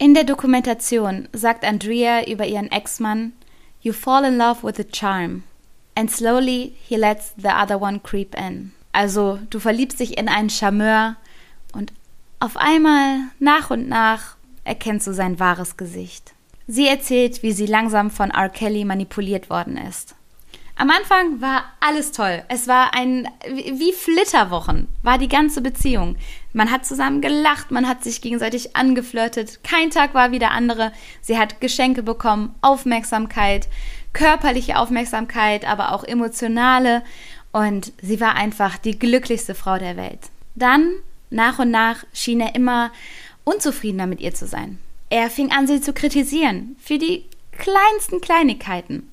In 0.00 0.14
der 0.14 0.22
Dokumentation 0.22 1.28
sagt 1.32 1.64
Andrea 1.64 2.24
über 2.28 2.46
ihren 2.46 2.70
Ex-Mann, 2.70 3.32
You 3.80 3.92
fall 3.92 4.24
in 4.24 4.38
love 4.38 4.62
with 4.62 4.76
the 4.76 4.84
charm. 4.84 5.42
And 5.96 6.08
slowly 6.08 6.76
he 6.86 6.96
lets 6.96 7.34
the 7.36 7.48
other 7.48 7.80
one 7.80 7.98
creep 7.98 8.36
in. 8.36 8.72
Also 8.92 9.40
du 9.50 9.58
verliebst 9.58 9.98
dich 9.98 10.16
in 10.16 10.28
einen 10.28 10.50
Charmeur 10.50 11.16
und 11.72 11.92
auf 12.38 12.56
einmal, 12.56 13.22
nach 13.40 13.70
und 13.70 13.88
nach, 13.88 14.36
erkennst 14.62 15.08
du 15.08 15.12
sein 15.12 15.40
wahres 15.40 15.76
Gesicht. 15.76 16.32
Sie 16.68 16.86
erzählt, 16.86 17.42
wie 17.42 17.52
sie 17.52 17.66
langsam 17.66 18.12
von 18.12 18.30
R. 18.30 18.48
Kelly 18.48 18.84
manipuliert 18.84 19.50
worden 19.50 19.76
ist. 19.76 20.14
Am 20.80 20.90
Anfang 20.90 21.40
war 21.40 21.64
alles 21.80 22.12
toll. 22.12 22.44
Es 22.46 22.68
war 22.68 22.94
ein, 22.94 23.28
wie 23.44 23.92
Flitterwochen, 23.92 24.86
war 25.02 25.18
die 25.18 25.26
ganze 25.26 25.60
Beziehung. 25.60 26.14
Man 26.52 26.70
hat 26.70 26.86
zusammen 26.86 27.20
gelacht, 27.20 27.72
man 27.72 27.88
hat 27.88 28.04
sich 28.04 28.20
gegenseitig 28.22 28.76
angeflirtet. 28.76 29.64
Kein 29.64 29.90
Tag 29.90 30.14
war 30.14 30.30
wie 30.30 30.38
der 30.38 30.52
andere. 30.52 30.92
Sie 31.20 31.36
hat 31.36 31.60
Geschenke 31.60 32.04
bekommen, 32.04 32.54
Aufmerksamkeit, 32.60 33.66
körperliche 34.12 34.78
Aufmerksamkeit, 34.78 35.66
aber 35.66 35.90
auch 35.92 36.04
emotionale. 36.04 37.02
Und 37.50 37.92
sie 38.00 38.20
war 38.20 38.36
einfach 38.36 38.78
die 38.78 38.96
glücklichste 38.96 39.56
Frau 39.56 39.78
der 39.78 39.96
Welt. 39.96 40.20
Dann 40.54 40.92
nach 41.28 41.58
und 41.58 41.72
nach 41.72 42.04
schien 42.12 42.40
er 42.40 42.54
immer 42.54 42.92
unzufriedener 43.42 44.06
mit 44.06 44.20
ihr 44.20 44.32
zu 44.32 44.46
sein. 44.46 44.78
Er 45.10 45.28
fing 45.28 45.50
an, 45.50 45.66
sie 45.66 45.80
zu 45.80 45.92
kritisieren 45.92 46.76
für 46.78 46.98
die 46.98 47.24
kleinsten 47.50 48.20
Kleinigkeiten. 48.20 49.07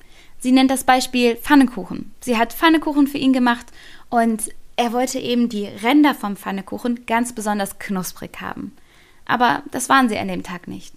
Sie 0.46 0.52
nennt 0.52 0.70
das 0.70 0.84
Beispiel 0.84 1.34
Pfannekuchen. 1.34 2.12
Sie 2.20 2.38
hat 2.38 2.52
Pfannekuchen 2.52 3.08
für 3.08 3.18
ihn 3.18 3.32
gemacht 3.32 3.66
und 4.10 4.44
er 4.76 4.92
wollte 4.92 5.18
eben 5.18 5.48
die 5.48 5.66
Ränder 5.66 6.14
vom 6.14 6.36
Pfannekuchen 6.36 7.04
ganz 7.04 7.32
besonders 7.32 7.80
knusprig 7.80 8.40
haben. 8.40 8.70
Aber 9.24 9.64
das 9.72 9.88
waren 9.88 10.08
sie 10.08 10.16
an 10.16 10.28
dem 10.28 10.44
Tag 10.44 10.68
nicht. 10.68 10.94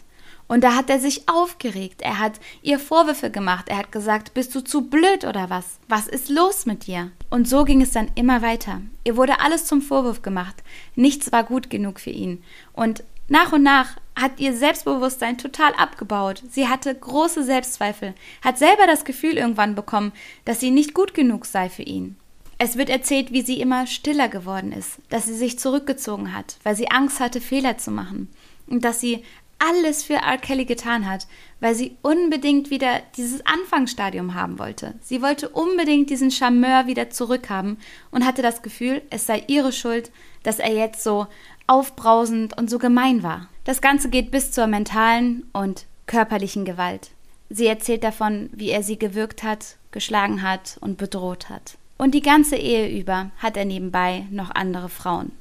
Und 0.48 0.64
da 0.64 0.76
hat 0.76 0.92
er 0.92 1.00
sich 1.00 1.28
aufgeregt. 1.28 2.04
Er 2.04 2.20
hat 2.20 2.34
ihr 2.62 2.78
Vorwürfe 2.78 3.32
gemacht. 3.32 3.70
Er 3.70 3.80
hat 3.80 3.92
gesagt, 3.92 4.36
bist 4.36 4.54
du 4.54 4.62
zu 4.62 4.84
blöd 4.84 5.26
oder 5.26 5.50
was? 5.50 5.80
Was 5.88 6.08
ist 6.08 6.30
los 6.30 6.68
mit 6.68 6.86
dir? 6.86 7.10
Und 7.32 7.50
so 7.50 7.64
ging 7.64 7.82
es 7.82 7.90
dann 7.90 8.12
immer 8.14 8.44
weiter. 8.44 8.82
Ihr 9.04 9.18
wurde 9.18 9.40
alles 9.40 9.66
zum 9.66 9.82
Vorwurf 9.82 10.22
gemacht. 10.22 10.58
Nichts 10.94 11.32
war 11.32 11.44
gut 11.44 11.72
genug 11.72 12.00
für 12.00 12.12
ihn. 12.12 12.44
Und 12.74 13.04
nach 13.28 13.52
und 13.52 13.64
nach 13.64 13.98
hat 14.22 14.40
ihr 14.40 14.54
Selbstbewusstsein 14.54 15.38
total 15.38 15.74
abgebaut. 15.74 16.44
Sie 16.50 16.68
hatte 16.68 16.94
große 16.94 17.44
Selbstzweifel, 17.44 18.14
hat 18.44 18.58
selber 18.58 18.88
das 18.88 19.06
Gefühl 19.06 19.38
irgendwann 19.38 19.76
bekommen, 19.76 20.12
dass 20.46 20.60
sie 20.60 20.72
nicht 20.72 20.94
gut 20.94 21.14
genug 21.14 21.46
sei 21.46 21.70
für 21.70 21.84
ihn. 21.84 22.18
Es 22.58 22.76
wird 22.76 22.90
erzählt, 22.90 23.32
wie 23.32 23.42
sie 23.42 23.62
immer 23.62 23.88
stiller 23.88 24.28
geworden 24.28 24.74
ist, 24.74 25.00
dass 25.10 25.26
sie 25.26 25.36
sich 25.36 25.58
zurückgezogen 25.60 26.34
hat, 26.36 26.58
weil 26.64 26.76
sie 26.76 26.92
Angst 26.92 27.22
hatte, 27.22 27.40
Fehler 27.40 27.78
zu 27.78 27.90
machen 27.90 28.30
und 28.68 28.84
dass 28.84 29.00
sie 29.00 29.24
alles 29.60 30.04
für 30.04 30.16
R. 30.16 30.38
Kelly 30.38 30.66
getan 30.66 31.08
hat, 31.08 31.28
weil 31.60 31.76
sie 31.76 31.98
unbedingt 32.02 32.70
wieder 32.70 33.02
dieses 33.18 33.46
Anfangsstadium 33.46 34.34
haben 34.34 34.58
wollte. 34.58 34.96
Sie 35.02 35.22
wollte 35.22 35.50
unbedingt 35.50 36.10
diesen 36.10 36.32
Charmeur 36.32 36.88
wieder 36.88 37.10
zurückhaben 37.10 37.78
und 38.12 38.26
hatte 38.26 38.42
das 38.42 38.62
Gefühl, 38.62 39.02
es 39.10 39.26
sei 39.26 39.44
ihre 39.48 39.72
Schuld, 39.72 40.12
dass 40.44 40.60
er 40.60 40.74
jetzt 40.74 41.04
so 41.04 41.28
aufbrausend 41.70 42.58
und 42.58 42.70
so 42.70 42.80
gemein 42.80 43.24
war. 43.24 43.48
Das 43.64 43.82
Ganze 43.82 44.10
geht 44.10 44.32
bis 44.32 44.52
zur 44.52 44.68
mentalen 44.68 45.44
und 45.54 45.86
körperlichen 46.08 46.66
Gewalt. 46.66 47.12
Sie 47.50 47.68
erzählt 47.68 48.04
davon, 48.04 48.50
wie 48.54 48.70
er 48.70 48.84
sie 48.84 48.98
gewürgt 48.98 49.44
hat, 49.44 49.78
geschlagen 49.92 50.42
hat 50.42 50.78
und 50.82 50.98
bedroht 50.98 51.50
hat. 51.50 51.78
Und 51.98 52.16
die 52.16 52.22
ganze 52.22 52.56
Ehe 52.56 53.00
über 53.00 53.32
hat 53.38 53.58
er 53.58 53.66
nebenbei 53.66 54.26
noch 54.32 54.52
andere 54.52 54.90
Frauen, 54.90 55.32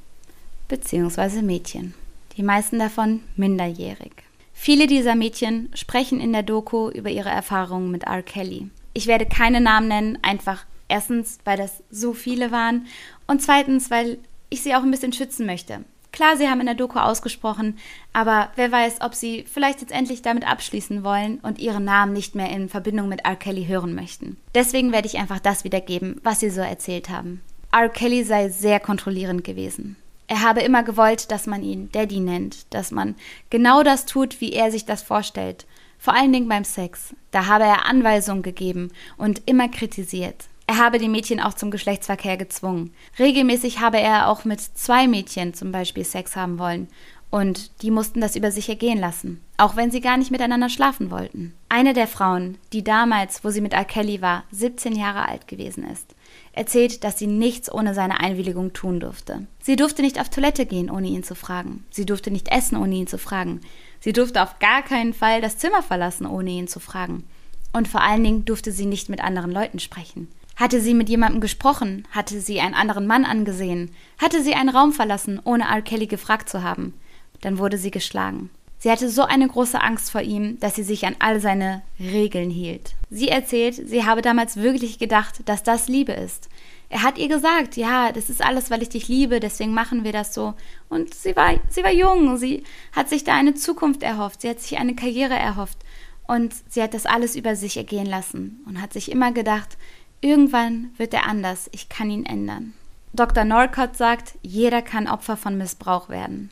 beziehungsweise 0.68 1.42
Mädchen 1.42 1.94
die 2.38 2.44
meisten 2.44 2.78
davon 2.78 3.20
minderjährig. 3.36 4.12
Viele 4.54 4.86
dieser 4.86 5.16
Mädchen 5.16 5.70
sprechen 5.74 6.20
in 6.20 6.32
der 6.32 6.44
Doku 6.44 6.88
über 6.88 7.10
ihre 7.10 7.28
Erfahrungen 7.28 7.90
mit 7.90 8.04
R. 8.04 8.22
Kelly. 8.22 8.70
Ich 8.94 9.06
werde 9.06 9.26
keine 9.26 9.60
Namen 9.60 9.88
nennen, 9.88 10.18
einfach 10.22 10.64
erstens, 10.86 11.38
weil 11.44 11.58
das 11.58 11.82
so 11.90 12.14
viele 12.14 12.50
waren 12.50 12.86
und 13.26 13.42
zweitens, 13.42 13.90
weil 13.90 14.18
ich 14.50 14.62
sie 14.62 14.74
auch 14.74 14.82
ein 14.82 14.90
bisschen 14.90 15.12
schützen 15.12 15.46
möchte. 15.46 15.84
Klar, 16.12 16.36
sie 16.36 16.48
haben 16.48 16.60
in 16.60 16.66
der 16.66 16.74
Doku 16.74 16.98
ausgesprochen, 16.98 17.78
aber 18.12 18.50
wer 18.56 18.72
weiß, 18.72 19.02
ob 19.02 19.14
sie 19.14 19.44
vielleicht 19.50 19.80
jetzt 19.80 19.92
endlich 19.92 20.22
damit 20.22 20.46
abschließen 20.46 21.04
wollen 21.04 21.38
und 21.40 21.58
ihren 21.58 21.84
Namen 21.84 22.12
nicht 22.12 22.34
mehr 22.34 22.50
in 22.50 22.68
Verbindung 22.68 23.08
mit 23.08 23.24
R. 23.24 23.36
Kelly 23.36 23.66
hören 23.66 23.94
möchten. 23.94 24.36
Deswegen 24.54 24.92
werde 24.92 25.06
ich 25.06 25.18
einfach 25.18 25.38
das 25.38 25.64
wiedergeben, 25.64 26.20
was 26.24 26.40
sie 26.40 26.50
so 26.50 26.60
erzählt 26.60 27.10
haben. 27.10 27.42
R. 27.72 27.88
Kelly 27.88 28.24
sei 28.24 28.48
sehr 28.48 28.80
kontrollierend 28.80 29.44
gewesen. 29.44 29.96
Er 30.26 30.42
habe 30.42 30.60
immer 30.60 30.82
gewollt, 30.82 31.30
dass 31.30 31.46
man 31.46 31.62
ihn 31.62 31.90
Daddy 31.92 32.20
nennt, 32.20 32.72
dass 32.74 32.90
man 32.90 33.14
genau 33.48 33.82
das 33.82 34.04
tut, 34.04 34.40
wie 34.40 34.52
er 34.52 34.70
sich 34.70 34.84
das 34.84 35.02
vorstellt. 35.02 35.66
Vor 35.98 36.14
allen 36.14 36.32
Dingen 36.32 36.48
beim 36.48 36.64
Sex. 36.64 37.14
Da 37.30 37.46
habe 37.46 37.64
er 37.64 37.86
Anweisungen 37.86 38.42
gegeben 38.42 38.90
und 39.16 39.42
immer 39.46 39.68
kritisiert. 39.68 40.46
Er 40.68 40.76
habe 40.76 40.98
die 40.98 41.08
Mädchen 41.08 41.40
auch 41.40 41.54
zum 41.54 41.70
Geschlechtsverkehr 41.70 42.36
gezwungen. 42.36 42.92
Regelmäßig 43.18 43.80
habe 43.80 44.00
er 44.00 44.28
auch 44.28 44.44
mit 44.44 44.60
zwei 44.60 45.08
Mädchen 45.08 45.54
zum 45.54 45.72
Beispiel 45.72 46.04
Sex 46.04 46.36
haben 46.36 46.58
wollen. 46.58 46.88
Und 47.30 47.80
die 47.80 47.90
mussten 47.90 48.20
das 48.20 48.36
über 48.36 48.50
sich 48.50 48.68
ergehen 48.68 48.98
lassen, 48.98 49.42
auch 49.56 49.76
wenn 49.76 49.90
sie 49.90 50.02
gar 50.02 50.18
nicht 50.18 50.30
miteinander 50.30 50.68
schlafen 50.68 51.10
wollten. 51.10 51.54
Eine 51.70 51.94
der 51.94 52.06
Frauen, 52.06 52.58
die 52.74 52.84
damals, 52.84 53.44
wo 53.44 53.50
sie 53.50 53.62
mit 53.62 53.72
R. 53.72 53.86
Kelly 53.86 54.20
war, 54.20 54.44
17 54.50 54.94
Jahre 54.94 55.26
alt 55.26 55.48
gewesen 55.48 55.88
ist, 55.90 56.14
erzählt, 56.52 57.02
dass 57.02 57.18
sie 57.18 57.28
nichts 57.28 57.72
ohne 57.72 57.94
seine 57.94 58.20
Einwilligung 58.20 58.74
tun 58.74 59.00
durfte. 59.00 59.46
Sie 59.62 59.76
durfte 59.76 60.02
nicht 60.02 60.20
auf 60.20 60.28
Toilette 60.28 60.66
gehen, 60.66 60.90
ohne 60.90 61.08
ihn 61.08 61.24
zu 61.24 61.34
fragen. 61.34 61.86
Sie 61.90 62.04
durfte 62.04 62.30
nicht 62.30 62.48
essen, 62.48 62.76
ohne 62.76 62.94
ihn 62.94 63.06
zu 63.06 63.16
fragen. 63.16 63.62
Sie 64.00 64.12
durfte 64.12 64.42
auf 64.42 64.58
gar 64.58 64.82
keinen 64.82 65.14
Fall 65.14 65.40
das 65.40 65.56
Zimmer 65.56 65.82
verlassen, 65.82 66.26
ohne 66.26 66.50
ihn 66.50 66.68
zu 66.68 66.78
fragen. 66.78 67.24
Und 67.72 67.88
vor 67.88 68.02
allen 68.02 68.24
Dingen 68.24 68.44
durfte 68.44 68.70
sie 68.70 68.86
nicht 68.86 69.08
mit 69.08 69.24
anderen 69.24 69.50
Leuten 69.50 69.78
sprechen. 69.78 70.28
Hatte 70.58 70.80
sie 70.80 70.92
mit 70.92 71.08
jemandem 71.08 71.40
gesprochen? 71.40 72.04
Hatte 72.10 72.40
sie 72.40 72.58
einen 72.58 72.74
anderen 72.74 73.06
Mann 73.06 73.24
angesehen? 73.24 73.92
Hatte 74.18 74.42
sie 74.42 74.54
einen 74.54 74.70
Raum 74.70 74.92
verlassen, 74.92 75.40
ohne 75.44 75.62
R. 75.62 75.82
Kelly 75.82 76.08
gefragt 76.08 76.48
zu 76.48 76.64
haben? 76.64 76.94
Dann 77.42 77.58
wurde 77.58 77.78
sie 77.78 77.92
geschlagen. 77.92 78.50
Sie 78.80 78.90
hatte 78.90 79.08
so 79.08 79.22
eine 79.22 79.46
große 79.46 79.80
Angst 79.80 80.10
vor 80.10 80.20
ihm, 80.20 80.58
dass 80.58 80.74
sie 80.74 80.82
sich 80.82 81.06
an 81.06 81.14
all 81.20 81.38
seine 81.38 81.82
Regeln 82.00 82.50
hielt. 82.50 82.94
Sie 83.08 83.28
erzählt, 83.28 83.76
sie 83.76 84.04
habe 84.04 84.20
damals 84.20 84.56
wirklich 84.56 84.98
gedacht, 84.98 85.42
dass 85.44 85.62
das 85.62 85.86
Liebe 85.86 86.12
ist. 86.12 86.48
Er 86.88 87.04
hat 87.04 87.18
ihr 87.18 87.28
gesagt, 87.28 87.76
ja, 87.76 88.10
das 88.10 88.28
ist 88.28 88.44
alles, 88.44 88.68
weil 88.68 88.82
ich 88.82 88.88
dich 88.88 89.06
liebe, 89.06 89.38
deswegen 89.38 89.74
machen 89.74 90.02
wir 90.02 90.12
das 90.12 90.34
so. 90.34 90.54
Und 90.88 91.14
sie 91.14 91.36
war, 91.36 91.54
sie 91.68 91.84
war 91.84 91.92
jung, 91.92 92.36
sie 92.36 92.64
hat 92.92 93.08
sich 93.08 93.22
da 93.22 93.34
eine 93.34 93.54
Zukunft 93.54 94.02
erhofft, 94.02 94.40
sie 94.40 94.48
hat 94.48 94.58
sich 94.58 94.76
eine 94.76 94.96
Karriere 94.96 95.34
erhofft. 95.34 95.78
Und 96.26 96.54
sie 96.68 96.82
hat 96.82 96.94
das 96.94 97.06
alles 97.06 97.36
über 97.36 97.56
sich 97.56 97.78
ergehen 97.78 98.06
lassen 98.06 98.60
und 98.66 98.82
hat 98.82 98.92
sich 98.92 99.10
immer 99.10 99.32
gedacht, 99.32 99.78
irgendwann 100.20 100.90
wird 100.96 101.14
er 101.14 101.26
anders, 101.26 101.68
ich 101.72 101.88
kann 101.88 102.10
ihn 102.10 102.26
ändern. 102.26 102.74
Dr. 103.12 103.44
Norcott 103.44 103.96
sagt, 103.96 104.34
jeder 104.42 104.82
kann 104.82 105.08
Opfer 105.08 105.36
von 105.36 105.56
Missbrauch 105.56 106.08
werden. 106.08 106.50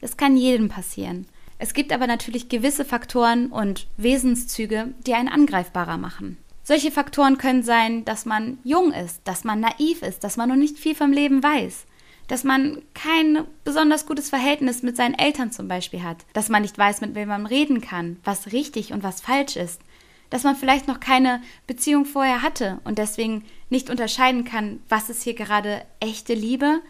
Das 0.00 0.16
kann 0.16 0.36
jedem 0.36 0.68
passieren. 0.68 1.26
Es 1.58 1.74
gibt 1.74 1.92
aber 1.92 2.06
natürlich 2.06 2.48
gewisse 2.48 2.86
Faktoren 2.86 3.48
und 3.48 3.86
Wesenszüge, 3.98 4.94
die 5.06 5.14
einen 5.14 5.28
angreifbarer 5.28 5.98
machen. 5.98 6.38
Solche 6.62 6.90
Faktoren 6.90 7.36
können 7.36 7.62
sein, 7.62 8.04
dass 8.04 8.24
man 8.24 8.58
jung 8.64 8.92
ist, 8.92 9.20
dass 9.24 9.44
man 9.44 9.60
naiv 9.60 10.02
ist, 10.02 10.24
dass 10.24 10.36
man 10.36 10.48
noch 10.48 10.56
nicht 10.56 10.78
viel 10.78 10.94
vom 10.94 11.12
Leben 11.12 11.42
weiß, 11.42 11.84
dass 12.28 12.44
man 12.44 12.80
kein 12.94 13.44
besonders 13.64 14.06
gutes 14.06 14.30
Verhältnis 14.30 14.82
mit 14.82 14.96
seinen 14.96 15.18
Eltern 15.18 15.52
zum 15.52 15.68
Beispiel 15.68 16.02
hat, 16.02 16.18
dass 16.32 16.48
man 16.48 16.62
nicht 16.62 16.78
weiß, 16.78 17.00
mit 17.02 17.14
wem 17.14 17.28
man 17.28 17.44
reden 17.44 17.80
kann, 17.80 18.18
was 18.24 18.52
richtig 18.52 18.92
und 18.92 19.02
was 19.02 19.20
falsch 19.20 19.56
ist, 19.56 19.82
dass 20.30 20.44
man 20.44 20.56
vielleicht 20.56 20.88
noch 20.88 21.00
keine 21.00 21.42
Beziehung 21.66 22.06
vorher 22.06 22.42
hatte 22.42 22.80
und 22.84 22.98
deswegen 22.98 23.44
nicht 23.68 23.90
unterscheiden 23.90 24.44
kann, 24.44 24.80
was 24.88 25.10
ist 25.10 25.22
hier 25.22 25.34
gerade 25.34 25.82
echte 26.00 26.34
Liebe 26.34 26.80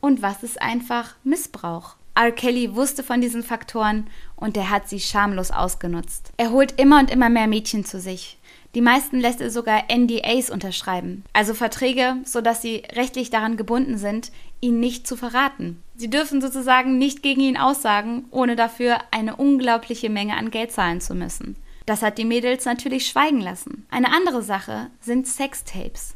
und 0.00 0.22
was 0.22 0.42
ist 0.42 0.60
einfach 0.60 1.14
Missbrauch. 1.24 1.96
R. 2.14 2.30
Kelly 2.30 2.74
wusste 2.74 3.02
von 3.02 3.22
diesen 3.22 3.42
Faktoren 3.42 4.06
und 4.36 4.56
er 4.56 4.68
hat 4.68 4.88
sie 4.88 5.00
schamlos 5.00 5.50
ausgenutzt. 5.50 6.32
Er 6.36 6.50
holt 6.50 6.78
immer 6.78 6.98
und 6.98 7.10
immer 7.10 7.30
mehr 7.30 7.46
Mädchen 7.46 7.86
zu 7.86 8.00
sich. 8.00 8.38
Die 8.74 8.80
meisten 8.80 9.20
lässt 9.20 9.40
er 9.40 9.50
sogar 9.50 9.84
NDAs 9.94 10.48
unterschreiben, 10.48 11.24
also 11.34 11.52
Verträge, 11.52 12.16
sodass 12.24 12.62
sie 12.62 12.82
rechtlich 12.92 13.28
daran 13.28 13.58
gebunden 13.58 13.98
sind, 13.98 14.32
ihn 14.60 14.80
nicht 14.80 15.06
zu 15.06 15.16
verraten. 15.16 15.82
Sie 15.94 16.08
dürfen 16.08 16.40
sozusagen 16.40 16.96
nicht 16.96 17.22
gegen 17.22 17.42
ihn 17.42 17.58
aussagen, 17.58 18.24
ohne 18.30 18.56
dafür 18.56 18.98
eine 19.10 19.36
unglaubliche 19.36 20.08
Menge 20.08 20.36
an 20.36 20.50
Geld 20.50 20.72
zahlen 20.72 21.02
zu 21.02 21.14
müssen. 21.14 21.56
Das 21.86 22.02
hat 22.02 22.18
die 22.18 22.24
Mädels 22.24 22.64
natürlich 22.64 23.06
schweigen 23.06 23.40
lassen. 23.40 23.86
Eine 23.90 24.12
andere 24.12 24.42
Sache 24.42 24.90
sind 25.00 25.26
Sextapes. 25.26 26.14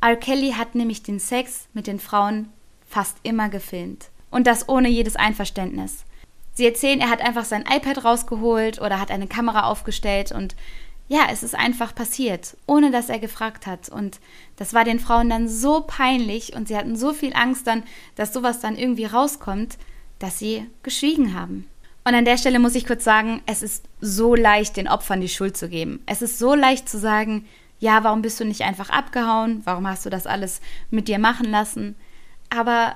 R. 0.00 0.16
Kelly 0.16 0.52
hat 0.52 0.74
nämlich 0.74 1.02
den 1.02 1.18
Sex 1.18 1.68
mit 1.72 1.86
den 1.86 2.00
Frauen 2.00 2.52
fast 2.86 3.16
immer 3.22 3.48
gefilmt. 3.48 4.10
Und 4.30 4.46
das 4.46 4.68
ohne 4.68 4.88
jedes 4.88 5.16
Einverständnis. 5.16 6.04
Sie 6.52 6.66
erzählen, 6.66 7.00
er 7.00 7.10
hat 7.10 7.20
einfach 7.20 7.44
sein 7.44 7.64
iPad 7.70 8.04
rausgeholt 8.04 8.80
oder 8.80 9.00
hat 9.00 9.10
eine 9.10 9.26
Kamera 9.26 9.64
aufgestellt 9.64 10.32
und 10.32 10.56
ja, 11.08 11.26
es 11.30 11.42
ist 11.42 11.54
einfach 11.54 11.94
passiert, 11.94 12.56
ohne 12.66 12.90
dass 12.90 13.08
er 13.08 13.18
gefragt 13.18 13.66
hat. 13.66 13.88
Und 13.88 14.18
das 14.56 14.74
war 14.74 14.82
den 14.84 14.98
Frauen 14.98 15.30
dann 15.30 15.48
so 15.48 15.84
peinlich 15.86 16.54
und 16.54 16.66
sie 16.66 16.76
hatten 16.76 16.96
so 16.96 17.12
viel 17.12 17.32
Angst 17.34 17.66
dann, 17.66 17.84
dass 18.16 18.32
sowas 18.32 18.60
dann 18.60 18.76
irgendwie 18.76 19.04
rauskommt, 19.04 19.78
dass 20.18 20.38
sie 20.38 20.66
geschwiegen 20.82 21.38
haben. 21.38 21.68
Und 22.06 22.14
an 22.14 22.24
der 22.24 22.38
Stelle 22.38 22.60
muss 22.60 22.76
ich 22.76 22.86
kurz 22.86 23.02
sagen, 23.02 23.42
es 23.46 23.64
ist 23.64 23.84
so 24.00 24.36
leicht, 24.36 24.76
den 24.76 24.86
Opfern 24.86 25.20
die 25.20 25.28
Schuld 25.28 25.56
zu 25.56 25.68
geben. 25.68 26.04
Es 26.06 26.22
ist 26.22 26.38
so 26.38 26.54
leicht 26.54 26.88
zu 26.88 27.00
sagen, 27.00 27.46
ja, 27.80 28.04
warum 28.04 28.22
bist 28.22 28.38
du 28.38 28.44
nicht 28.44 28.62
einfach 28.62 28.90
abgehauen? 28.90 29.62
Warum 29.64 29.88
hast 29.88 30.06
du 30.06 30.10
das 30.10 30.24
alles 30.24 30.60
mit 30.90 31.08
dir 31.08 31.18
machen 31.18 31.50
lassen? 31.50 31.96
Aber 32.48 32.94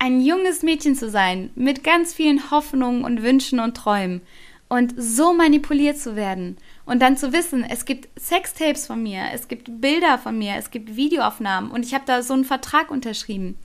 ein 0.00 0.20
junges 0.20 0.64
Mädchen 0.64 0.96
zu 0.96 1.08
sein, 1.08 1.50
mit 1.54 1.84
ganz 1.84 2.12
vielen 2.12 2.50
Hoffnungen 2.50 3.04
und 3.04 3.22
Wünschen 3.22 3.60
und 3.60 3.76
Träumen 3.76 4.20
und 4.68 4.94
so 4.96 5.32
manipuliert 5.32 5.96
zu 5.96 6.16
werden 6.16 6.56
und 6.84 7.00
dann 7.00 7.16
zu 7.16 7.32
wissen, 7.32 7.62
es 7.62 7.84
gibt 7.84 8.08
Sextapes 8.20 8.88
von 8.88 9.00
mir, 9.00 9.26
es 9.32 9.46
gibt 9.46 9.80
Bilder 9.80 10.18
von 10.18 10.36
mir, 10.36 10.56
es 10.56 10.72
gibt 10.72 10.96
Videoaufnahmen 10.96 11.70
und 11.70 11.86
ich 11.86 11.94
habe 11.94 12.04
da 12.04 12.24
so 12.24 12.34
einen 12.34 12.44
Vertrag 12.44 12.90
unterschrieben. 12.90 13.56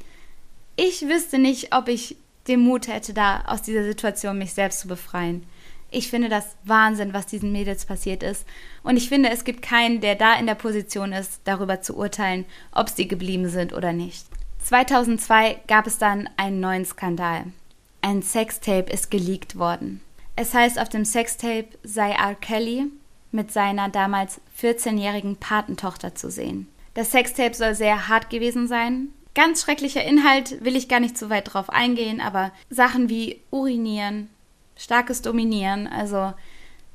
Ich 0.76 1.08
wüsste 1.08 1.40
nicht, 1.40 1.74
ob 1.74 1.88
ich 1.88 2.18
den 2.48 2.62
Mut 2.62 2.88
hätte, 2.88 3.14
da 3.14 3.44
aus 3.48 3.62
dieser 3.62 3.84
Situation 3.84 4.38
mich 4.38 4.54
selbst 4.54 4.80
zu 4.80 4.88
befreien. 4.88 5.46
Ich 5.90 6.10
finde 6.10 6.30
das 6.30 6.58
Wahnsinn, 6.64 7.14
was 7.14 7.28
diesen 7.28 7.52
Mädels 7.52 7.86
passiert 7.86 8.22
ist. 8.22 8.46
Und 8.84 8.98
ich 8.98 9.08
finde, 9.08 9.30
es 9.30 9.46
gibt 9.46 9.62
keinen, 9.62 10.02
der 10.02 10.16
da 10.16 10.38
in 10.38 10.46
der 10.46 10.56
Position 10.56 11.14
ist, 11.14 11.42
darüber 11.46 11.82
zu 11.82 11.96
urteilen, 11.96 12.46
ob 12.74 12.90
sie 12.90 13.08
geblieben 13.08 13.50
sind 13.50 13.74
oder 13.74 13.94
nicht. 13.94 14.26
2002 14.64 15.62
gab 15.68 15.88
es 15.88 15.98
dann 15.98 16.30
einen 16.36 16.60
neuen 16.60 16.84
Skandal. 16.84 17.46
Ein 18.02 18.22
Sextape 18.22 18.92
ist 18.92 19.10
geleakt 19.10 19.58
worden. 19.58 20.02
Es 20.36 20.54
heißt, 20.54 20.80
auf 20.80 20.90
dem 20.90 21.06
Sextape 21.06 21.70
sei 21.84 22.12
R. 22.12 22.36
Kelly 22.36 22.86
mit 23.32 23.52
seiner 23.52 23.90
damals 23.90 24.42
14-jährigen 24.62 25.38
Patentochter 25.38 26.16
zu 26.16 26.30
sehen. 26.30 26.68
Das 26.94 27.12
Sextape 27.12 27.54
soll 27.54 27.76
sehr 27.76 28.08
hart 28.08 28.30
gewesen 28.30 28.68
sein. 28.68 29.10
Ganz 29.38 29.62
schrecklicher 29.62 30.04
Inhalt 30.04 30.66
will 30.66 30.76
ich 30.76 30.90
gar 30.90 31.00
nicht 31.00 31.16
zu 31.16 31.30
weit 31.30 31.54
drauf 31.54 31.70
eingehen, 31.70 32.22
aber 32.22 32.52
Sachen 32.72 33.08
wie 33.08 33.44
Urinieren, 33.52 34.32
starkes 34.76 35.22
Dominieren, 35.22 35.86
also 35.86 36.34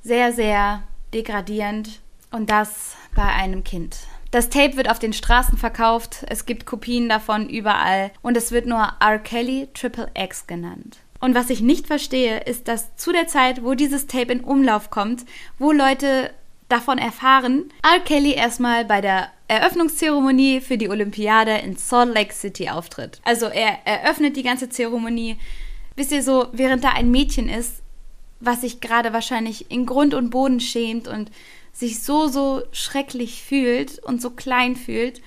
sehr, 0.02 0.33
sehr 0.33 0.83
degradierend 1.14 2.00
und 2.33 2.50
das 2.50 2.96
bei 3.14 3.22
einem 3.22 3.62
Kind. 3.62 3.96
Das 4.33 4.50
Tape 4.50 4.76
wird 4.76 4.90
auf 4.90 4.98
den 4.98 5.12
Straßen 5.12 5.57
verkauft, 5.57 6.26
es 6.31 6.44
gibt 6.44 6.66
Kopien 6.66 7.09
davon 7.09 7.48
überall 7.48 8.11
und 8.22 8.37
es 8.37 8.50
wird 8.50 8.66
nur 8.66 8.92
R. 8.98 9.20
Kelly 9.20 9.68
Triple 9.72 10.11
X 10.18 10.48
genannt. 10.48 10.98
Und 11.20 11.37
was 11.37 11.48
ich 11.48 11.61
nicht 11.61 11.87
verstehe, 11.87 12.40
ist, 12.40 12.66
dass 12.66 12.96
zu 12.96 13.12
der 13.12 13.28
Zeit, 13.28 13.62
wo 13.62 13.74
dieses 13.74 14.09
Tape 14.09 14.33
in 14.33 14.42
Umlauf 14.42 14.90
kommt, 14.90 15.26
wo 15.61 15.70
Leute 15.70 16.33
davon 16.68 16.98
erfahren, 16.98 17.72
R. 17.85 18.00
Kelly 18.00 18.33
erstmal 18.33 18.85
bei 18.85 19.00
der 19.00 19.31
Eröffnungszeremonie 19.53 20.62
für 20.62 20.79
die 20.79 20.88
Olympiade 20.88 21.59
in 21.59 21.77
Salt 21.77 22.15
Lake 22.15 22.33
City 22.33 22.71
auftritt. 22.71 23.21
Also 23.23 23.47
er 23.47 23.87
eröffnet 23.87 24.35
die 24.35 24.43
ganze 24.43 24.71
Zeremonie. 24.71 25.37
Wisst 25.95 26.11
ihr 26.11 26.23
so, 26.23 26.47
während 26.53 26.85
da 26.85 26.93
ein 26.93 27.11
Mädchen 27.11 27.51
ist, 27.51 27.83
was 28.41 28.62
sich 28.62 28.81
gerade 28.81 29.12
wahrscheinlich 29.12 29.71
in 29.71 29.85
Grund 29.85 30.15
und 30.15 30.31
Boden 30.31 30.59
schämt 30.59 31.07
und 31.07 31.31
sich 31.71 32.03
so, 32.03 32.29
so 32.29 32.62
schrecklich 32.73 33.45
fühlt 33.45 33.99
und 33.99 34.23
so 34.23 34.31
klein 34.31 34.75
fühlt, 34.75 35.21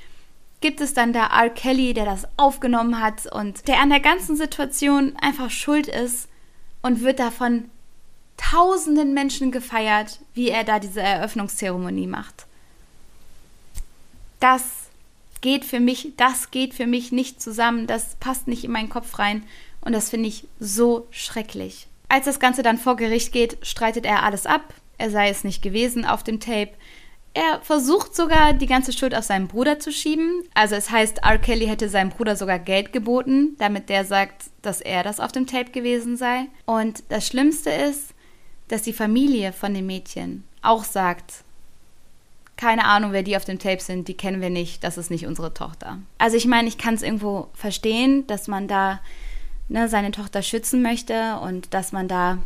gibt 0.60 0.82
es 0.82 0.96
dann 0.96 1.14
da 1.14 1.28
R. 1.28 1.52
Kelly, 1.52 1.94
der 1.94 2.06
das 2.06 2.28
aufgenommen 2.36 3.00
hat 3.00 3.32
und 3.32 3.68
der 3.68 3.80
an 3.80 3.92
der 3.92 4.00
ganzen 4.00 4.36
Situation 4.36 5.14
einfach 5.22 5.52
schuld 5.52 5.88
ist 5.88 6.30
und 6.82 7.02
wird 7.02 7.20
davon 7.20 7.66
tausenden 8.38 9.14
Menschen 9.14 9.52
gefeiert, 9.52 10.20
wie 10.34 10.50
er 10.50 10.64
da 10.64 10.80
diese 10.80 11.02
Eröffnungszeremonie 11.02 12.08
macht. 12.08 12.48
Das 14.40 14.64
geht 15.42 15.66
für 15.66 15.80
mich, 15.80 16.14
das 16.18 16.52
geht 16.52 16.74
für 16.74 16.88
mich 16.88 17.12
nicht 17.12 17.42
zusammen, 17.42 17.88
das 17.88 18.16
passt 18.16 18.48
nicht 18.48 18.64
in 18.64 18.72
meinen 18.72 18.90
Kopf 18.90 19.20
rein 19.20 19.44
und 19.82 19.94
das 19.94 20.10
finde 20.10 20.28
ich 20.28 20.48
so 20.60 21.08
schrecklich. 21.12 21.88
Als 22.10 22.26
das 22.26 22.40
Ganze 22.40 22.64
dann 22.64 22.78
vor 22.78 22.96
Gericht 22.96 23.32
geht, 23.32 23.58
streitet 23.62 24.06
er 24.06 24.24
alles 24.24 24.46
ab, 24.46 24.74
er 24.98 25.12
sei 25.12 25.30
es 25.30 25.44
nicht 25.44 25.62
gewesen 25.62 26.06
auf 26.06 26.24
dem 26.24 26.40
Tape. 26.40 26.72
Er 27.34 27.60
versucht 27.62 28.16
sogar, 28.16 28.54
die 28.54 28.66
ganze 28.66 28.94
Schuld 28.94 29.14
auf 29.14 29.26
seinen 29.26 29.48
Bruder 29.50 29.78
zu 29.78 29.92
schieben. 29.92 30.44
Also 30.54 30.76
es 30.76 30.90
heißt, 30.90 31.18
R. 31.18 31.38
Kelly 31.38 31.68
hätte 31.68 31.90
seinem 31.90 32.10
Bruder 32.10 32.38
sogar 32.38 32.60
Geld 32.60 32.94
geboten, 32.94 33.56
damit 33.60 33.90
der 33.90 34.06
sagt, 34.06 34.46
dass 34.62 34.80
er 34.80 35.04
das 35.04 35.20
auf 35.20 35.34
dem 35.34 35.46
Tape 35.46 35.72
gewesen 35.72 36.16
sei. 36.16 36.48
Und 36.66 37.04
das 37.10 37.28
Schlimmste 37.28 37.72
ist, 37.72 38.14
dass 38.70 38.84
die 38.84 38.94
Familie 38.94 39.52
von 39.52 39.74
dem 39.74 39.86
Mädchen 39.86 40.46
auch 40.62 40.86
sagt, 40.86 41.44
keine 42.58 42.86
Ahnung, 42.86 43.12
wer 43.12 43.24
die 43.24 43.36
auf 43.36 43.46
dem 43.46 43.60
Tape 43.60 43.82
sind, 43.82 44.08
die 44.08 44.14
kennen 44.14 44.42
wir 44.42 44.50
nicht, 44.50 44.84
das 44.84 44.98
ist 44.98 45.12
nicht 45.12 45.28
unsere 45.28 45.54
Tochter. 45.54 46.00
Also 46.18 46.38
ich 46.38 46.48
meine, 46.48 46.68
ich 46.68 46.78
kann 46.78 46.94
es 46.94 47.02
irgendwo 47.02 47.50
verstehen, 47.54 48.26
dass 48.28 48.48
man 48.48 48.68
da 48.68 49.00
ne, 49.68 49.90
seine 49.90 50.12
Tochter 50.12 50.42
schützen 50.42 50.82
möchte 50.82 51.40
und 51.40 51.74
dass 51.74 51.92
man 51.92 52.08
da 52.08 52.38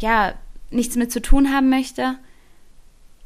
ja 0.00 0.34
nichts 0.70 0.96
mit 0.96 1.12
zu 1.12 1.22
tun 1.22 1.52
haben 1.52 1.68
möchte. 1.68 2.16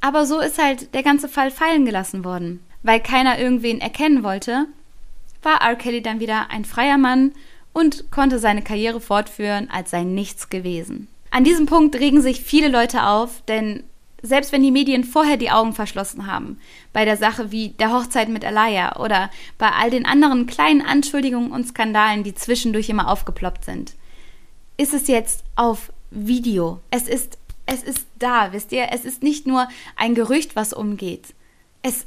Aber 0.01 0.27
so 0.27 0.41
ist 0.41 0.63
halt 0.63 0.95
der 0.95 1.03
ganze 1.03 1.29
Fall 1.29 1.51
fallen 1.51 1.87
gelassen 1.87 2.25
worden. 2.25 2.61
Weil 2.83 3.01
keiner 3.01 3.39
irgendwen 3.39 3.81
erkennen 3.81 4.23
wollte, 4.23 4.67
war 5.43 5.63
R. 5.63 5.77
Kelly 5.77 6.03
dann 6.03 6.21
wieder 6.21 6.51
ein 6.51 6.65
freier 6.65 6.99
Mann 6.99 7.33
und 7.73 8.11
konnte 8.11 8.39
seine 8.39 8.63
Karriere 8.63 9.01
fortführen, 9.01 9.69
als 9.71 9.91
sei 9.91 10.03
nichts 10.03 10.51
gewesen. 10.51 11.09
An 11.31 11.45
diesem 11.45 11.67
Punkt 11.67 11.97
regen 11.97 12.23
sich 12.23 12.41
viele 12.41 12.69
Leute 12.69 13.07
auf, 13.07 13.43
denn 13.49 13.85
selbst 14.23 14.53
wenn 14.53 14.63
die 14.63 14.71
Medien 14.71 15.05
vorher 15.05 15.37
die 15.37 15.51
Augen 15.51 15.73
verschlossen 15.73 16.27
haben, 16.27 16.59
bei 16.93 17.05
der 17.05 17.17
Sache 17.17 17.53
wie 17.53 17.71
der 17.71 17.93
Hochzeit 17.93 18.29
mit 18.29 18.45
Alaya 18.45 18.97
oder 18.97 19.31
bei 19.59 19.71
all 19.71 19.91
den 19.91 20.07
anderen 20.07 20.47
kleinen 20.47 20.83
Anschuldigungen 20.83 21.53
und 21.53 21.69
Skandalen, 21.69 22.25
die 22.25 22.35
zwischendurch 22.35 22.89
immer 22.89 23.09
aufgeploppt 23.09 23.65
sind, 23.65 23.95
ist 24.77 24.95
es 24.95 25.09
jetzt 25.09 25.45
auf 25.55 25.93
Video. 26.11 26.81
Es 26.91 27.09
ist, 27.09 27.39
es 27.67 27.83
ist 27.83 28.07
da, 28.19 28.53
wisst 28.53 28.73
ihr? 28.73 28.89
Es 28.93 29.05
ist 29.05 29.23
nicht 29.23 29.47
nur 29.47 29.69
ein 29.97 30.15
Gerücht, 30.15 30.57
was 30.57 30.73
umgeht. 30.73 31.35
Es 31.83 32.07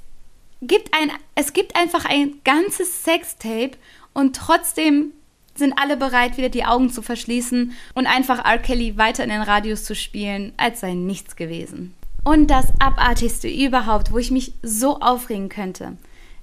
gibt 0.61 0.93
ein, 0.93 1.11
es 1.35 1.53
gibt 1.53 1.75
einfach 1.75 2.05
ein 2.05 2.33
ganzes 2.43 3.03
Sextape 3.03 3.71
und 4.13 4.35
trotzdem 4.35 5.13
sind 5.55 5.73
alle 5.77 5.97
bereit, 5.97 6.37
wieder 6.37 6.49
die 6.49 6.65
Augen 6.65 6.89
zu 6.89 7.01
verschließen 7.01 7.73
und 7.93 8.07
einfach 8.07 8.43
R. 8.43 8.57
Kelly 8.57 8.97
weiter 8.97 9.23
in 9.23 9.29
den 9.29 9.41
Radios 9.41 9.83
zu 9.83 9.93
spielen, 9.95 10.53
als 10.57 10.79
sei 10.79 10.93
nichts 10.93 11.35
gewesen. 11.35 11.93
Und 12.29 12.51
das 12.51 12.67
Abartigste 12.77 13.47
überhaupt, 13.47 14.13
wo 14.13 14.19
ich 14.19 14.29
mich 14.29 14.53
so 14.61 14.99
aufregen 14.99 15.49
könnte, 15.49 15.97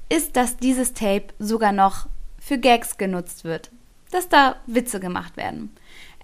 ist, 0.08 0.34
dass 0.34 0.56
dieses 0.56 0.94
Tape 0.94 1.26
sogar 1.38 1.70
noch 1.70 2.08
für 2.40 2.58
Gags 2.58 2.98
genutzt 2.98 3.44
wird. 3.44 3.70
Dass 4.10 4.28
da 4.28 4.56
Witze 4.66 4.98
gemacht 4.98 5.36
werden. 5.36 5.70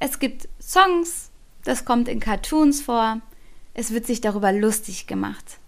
Es 0.01 0.19
gibt 0.19 0.49
Songs, 0.61 1.31
das 1.63 1.85
kommt 1.85 2.09
in 2.09 2.19
Cartoons 2.19 2.83
vor, 2.83 3.21
es 3.73 3.93
wird 3.93 4.05
sich 4.05 4.21
darüber 4.21 4.51
lustig 4.51 5.07
gemacht. 5.07 5.59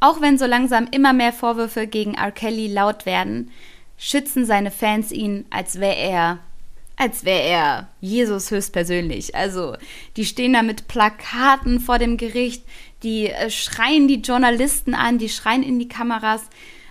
Auch 0.00 0.20
wenn 0.20 0.36
so 0.36 0.46
langsam 0.46 0.88
immer 0.90 1.12
mehr 1.12 1.32
Vorwürfe 1.32 1.86
gegen 1.86 2.14
R. 2.14 2.32
Kelly 2.32 2.66
laut 2.66 3.06
werden, 3.06 3.52
schützen 3.96 4.46
seine 4.46 4.72
Fans 4.72 5.12
ihn, 5.12 5.44
als 5.50 5.78
wäre 5.78 5.94
er 5.94 6.40
als 6.96 7.24
wäre 7.24 7.42
er 7.42 7.88
Jesus 8.00 8.50
höchstpersönlich. 8.50 9.34
Also, 9.34 9.76
die 10.16 10.24
stehen 10.24 10.52
da 10.52 10.62
mit 10.62 10.86
Plakaten 10.86 11.80
vor 11.80 11.98
dem 11.98 12.16
Gericht, 12.16 12.64
die 13.04 13.28
äh, 13.28 13.50
schreien 13.50 14.08
die 14.08 14.20
Journalisten 14.20 14.94
an, 14.94 15.18
die 15.18 15.28
schreien 15.28 15.62
in 15.62 15.78
die 15.78 15.88
Kameras. 15.88 16.42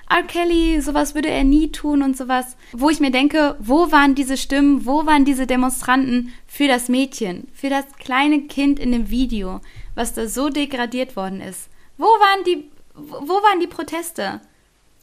R. 0.10 0.24
Kelly, 0.24 0.80
sowas 0.80 1.16
würde 1.16 1.30
er 1.30 1.44
nie 1.44 1.72
tun 1.72 2.04
und 2.04 2.16
sowas. 2.16 2.56
Wo 2.72 2.90
ich 2.90 3.00
mir 3.00 3.12
denke, 3.12 3.56
wo 3.60 3.92
waren 3.92 4.16
diese 4.16 4.38
Stimmen, 4.38 4.86
wo 4.86 5.06
waren 5.06 5.26
diese 5.26 5.48
Demonstranten 5.48 6.34
für 6.46 6.68
das 6.68 6.88
Mädchen, 6.88 7.48
für 7.54 7.70
das 7.70 7.86
kleine 7.98 8.42
Kind 8.44 8.80
in 8.80 8.92
dem 8.92 9.10
Video, 9.10 9.60
was 9.96 10.14
da 10.14 10.28
so 10.28 10.50
degradiert 10.50 11.16
worden 11.16 11.42
ist? 11.42 11.70
Wo 11.98 12.06
waren 12.06 12.44
die, 12.46 12.70
wo 12.94 13.34
waren 13.34 13.60
die 13.60 13.68
Proteste? 13.68 14.42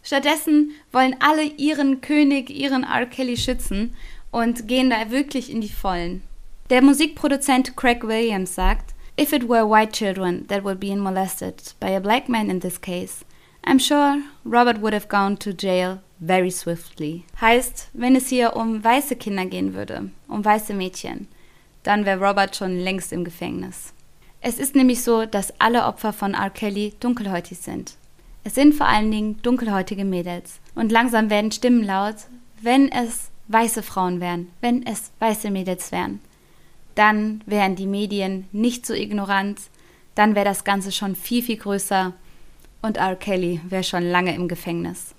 Stattdessen 0.03 0.73
wollen 0.92 1.16
alle 1.18 1.44
ihren 1.44 2.01
König, 2.01 2.51
ihren 2.51 2.85
R. 2.85 3.07
Kelly 3.07 3.37
schützen 3.37 3.94
und 4.31 4.68
gehen 4.68 4.90
da 4.90 5.11
wirklich 5.11 5.51
in 5.51 5.61
die 5.61 5.68
Vollen. 5.68 6.23
Der 6.70 6.83
Musikproduzent 6.83 7.77
Craig 7.77 8.07
Williams 8.07 8.55
sagt, 8.55 8.94
If 9.20 9.35
it 9.35 9.48
were 9.50 9.66
white 9.66 9.92
children 9.92 10.46
that 10.48 10.64
were 10.64 10.74
being 10.74 11.00
molested 11.00 11.74
by 11.78 11.90
a 11.90 12.00
black 12.00 12.26
man 12.26 12.48
in 12.48 12.61
this 12.61 12.78
case, 12.78 13.22
I'm 13.62 13.78
sure 13.78 14.22
Robert 14.46 14.80
would 14.80 14.94
have 14.94 15.11
gone 15.11 15.37
to 15.40 15.52
jail 15.52 16.00
very 16.20 16.50
swiftly. 16.50 17.26
Heißt, 17.38 17.88
wenn 17.92 18.16
es 18.16 18.30
hier 18.30 18.56
um 18.56 18.83
weiße 18.83 19.16
Kinder 19.16 19.44
gehen 19.44 19.74
würde, 19.74 20.09
um 20.26 20.42
weiße 20.42 20.72
Mädchen, 20.72 21.28
dann 21.83 22.06
wäre 22.06 22.26
Robert 22.26 22.56
schon 22.56 22.78
längst 22.78 23.12
im 23.12 23.24
Gefängnis. 23.24 23.92
Es 24.40 24.59
ist 24.59 24.74
nämlich 24.74 25.02
so, 25.02 25.26
dass 25.26 25.52
alle 25.61 25.85
Opfer 25.85 26.14
von 26.14 26.33
R. 26.33 26.48
Kelly 26.48 26.94
dunkelhäutig 26.98 27.59
sind. 27.59 27.96
Es 28.42 28.54
sind 28.54 28.74
vor 28.74 28.87
allen 28.87 29.11
Dingen 29.11 29.42
dunkelhäutige 29.42 30.06
Mädels. 30.06 30.61
Und 30.74 30.90
langsam 30.90 31.28
werden 31.28 31.52
Stimmen 31.52 31.85
laut, 31.85 32.16
wenn 32.62 32.90
es 32.90 33.30
weiße 33.48 33.83
Frauen 33.83 34.22
wären, 34.22 34.48
wenn 34.62 34.87
es 34.87 35.11
weiße 35.18 35.50
Mädels 35.50 35.92
wären, 35.92 36.20
dann 37.01 37.41
wären 37.47 37.77
die 37.77 37.87
Medien 37.87 38.47
nicht 38.53 38.85
so 38.85 38.93
ignorant, 38.93 39.59
dann 40.15 40.35
wäre 40.35 40.45
das 40.45 40.65
Ganze 40.65 40.93
schon 40.93 41.17
viel, 41.17 41.43
viel 41.43 41.57
größer 41.57 42.13
und 42.83 42.99
R. 42.99 43.17
Kelly 43.17 43.63
wäre 43.67 43.85
schon 43.85 44.03
lange 44.03 44.35
im 44.35 44.49
Gefängnis. 44.49 45.15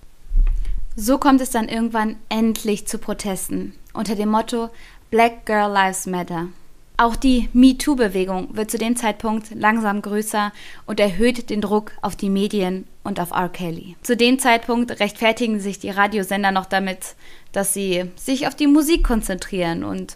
So 0.95 1.17
kommt 1.17 1.41
es 1.41 1.49
dann 1.49 1.67
irgendwann 1.67 2.17
endlich 2.29 2.85
zu 2.85 2.99
Protesten 2.99 3.73
unter 3.93 4.13
dem 4.13 4.29
Motto 4.29 4.69
Black 5.09 5.47
Girl 5.47 5.71
Lives 5.73 6.05
Matter. 6.05 6.49
Auch 6.97 7.15
die 7.15 7.49
MeToo-Bewegung 7.53 8.55
wird 8.55 8.69
zu 8.69 8.77
dem 8.77 8.95
Zeitpunkt 8.95 9.49
langsam 9.55 10.03
größer 10.03 10.53
und 10.85 10.99
erhöht 10.99 11.49
den 11.49 11.61
Druck 11.61 11.93
auf 12.03 12.15
die 12.15 12.29
Medien 12.29 12.85
und 13.03 13.19
auf 13.19 13.31
R. 13.31 13.49
Kelly. 13.49 13.95
Zu 14.03 14.15
dem 14.15 14.37
Zeitpunkt 14.37 14.99
rechtfertigen 14.99 15.59
sich 15.59 15.79
die 15.79 15.89
Radiosender 15.89 16.51
noch 16.51 16.67
damit, 16.67 17.15
dass 17.53 17.73
sie 17.73 18.05
sich 18.15 18.45
auf 18.45 18.53
die 18.53 18.67
Musik 18.67 19.03
konzentrieren 19.03 19.83
und 19.83 20.15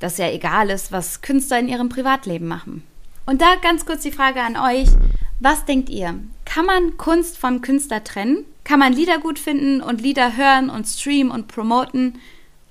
dass 0.00 0.18
ja 0.18 0.28
egal 0.30 0.70
ist, 0.70 0.90
was 0.90 1.22
Künstler 1.22 1.60
in 1.60 1.68
ihrem 1.68 1.88
Privatleben 1.88 2.48
machen. 2.48 2.82
Und 3.26 3.40
da 3.40 3.54
ganz 3.62 3.86
kurz 3.86 4.02
die 4.02 4.12
Frage 4.12 4.42
an 4.42 4.56
euch, 4.56 4.88
was 5.38 5.64
denkt 5.64 5.88
ihr? 5.88 6.18
Kann 6.44 6.66
man 6.66 6.96
Kunst 6.96 7.38
vom 7.38 7.62
Künstler 7.62 8.02
trennen? 8.02 8.44
Kann 8.64 8.80
man 8.80 8.92
Lieder 8.92 9.18
gut 9.18 9.38
finden 9.38 9.80
und 9.80 10.00
Lieder 10.00 10.36
hören 10.36 10.68
und 10.68 10.86
streamen 10.86 11.30
und 11.30 11.48
promoten, 11.48 12.18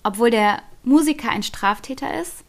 obwohl 0.03 0.31
der 0.31 0.61
Musiker 0.83 1.29
ein 1.29 1.43
Straftäter 1.43 2.19
ist? 2.19 2.43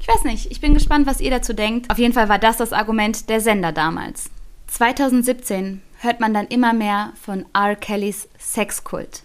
Ich 0.00 0.08
weiß 0.08 0.24
nicht, 0.24 0.50
ich 0.50 0.60
bin 0.60 0.74
gespannt, 0.74 1.06
was 1.06 1.20
ihr 1.20 1.30
dazu 1.30 1.54
denkt. 1.54 1.90
Auf 1.90 1.98
jeden 1.98 2.12
Fall 2.12 2.28
war 2.28 2.38
das 2.38 2.58
das 2.58 2.74
Argument 2.74 3.28
der 3.30 3.40
Sender 3.40 3.72
damals. 3.72 4.30
2017 4.66 5.80
hört 6.00 6.20
man 6.20 6.34
dann 6.34 6.46
immer 6.48 6.72
mehr 6.72 7.12
von 7.20 7.46
R. 7.54 7.74
Kellys 7.76 8.28
Sexkult. 8.38 9.22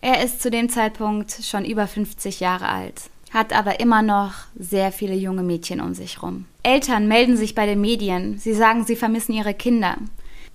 Er 0.00 0.22
ist 0.22 0.40
zu 0.40 0.50
dem 0.50 0.68
Zeitpunkt 0.68 1.32
schon 1.42 1.64
über 1.64 1.86
50 1.86 2.40
Jahre 2.40 2.68
alt, 2.68 3.10
hat 3.34 3.52
aber 3.52 3.80
immer 3.80 4.00
noch 4.00 4.32
sehr 4.56 4.92
viele 4.92 5.14
junge 5.14 5.42
Mädchen 5.42 5.80
um 5.80 5.92
sich 5.92 6.22
rum. 6.22 6.46
Eltern 6.62 7.08
melden 7.08 7.36
sich 7.36 7.54
bei 7.54 7.66
den 7.66 7.80
Medien, 7.80 8.38
sie 8.38 8.54
sagen, 8.54 8.84
sie 8.86 8.96
vermissen 8.96 9.32
ihre 9.32 9.52
Kinder. 9.52 9.98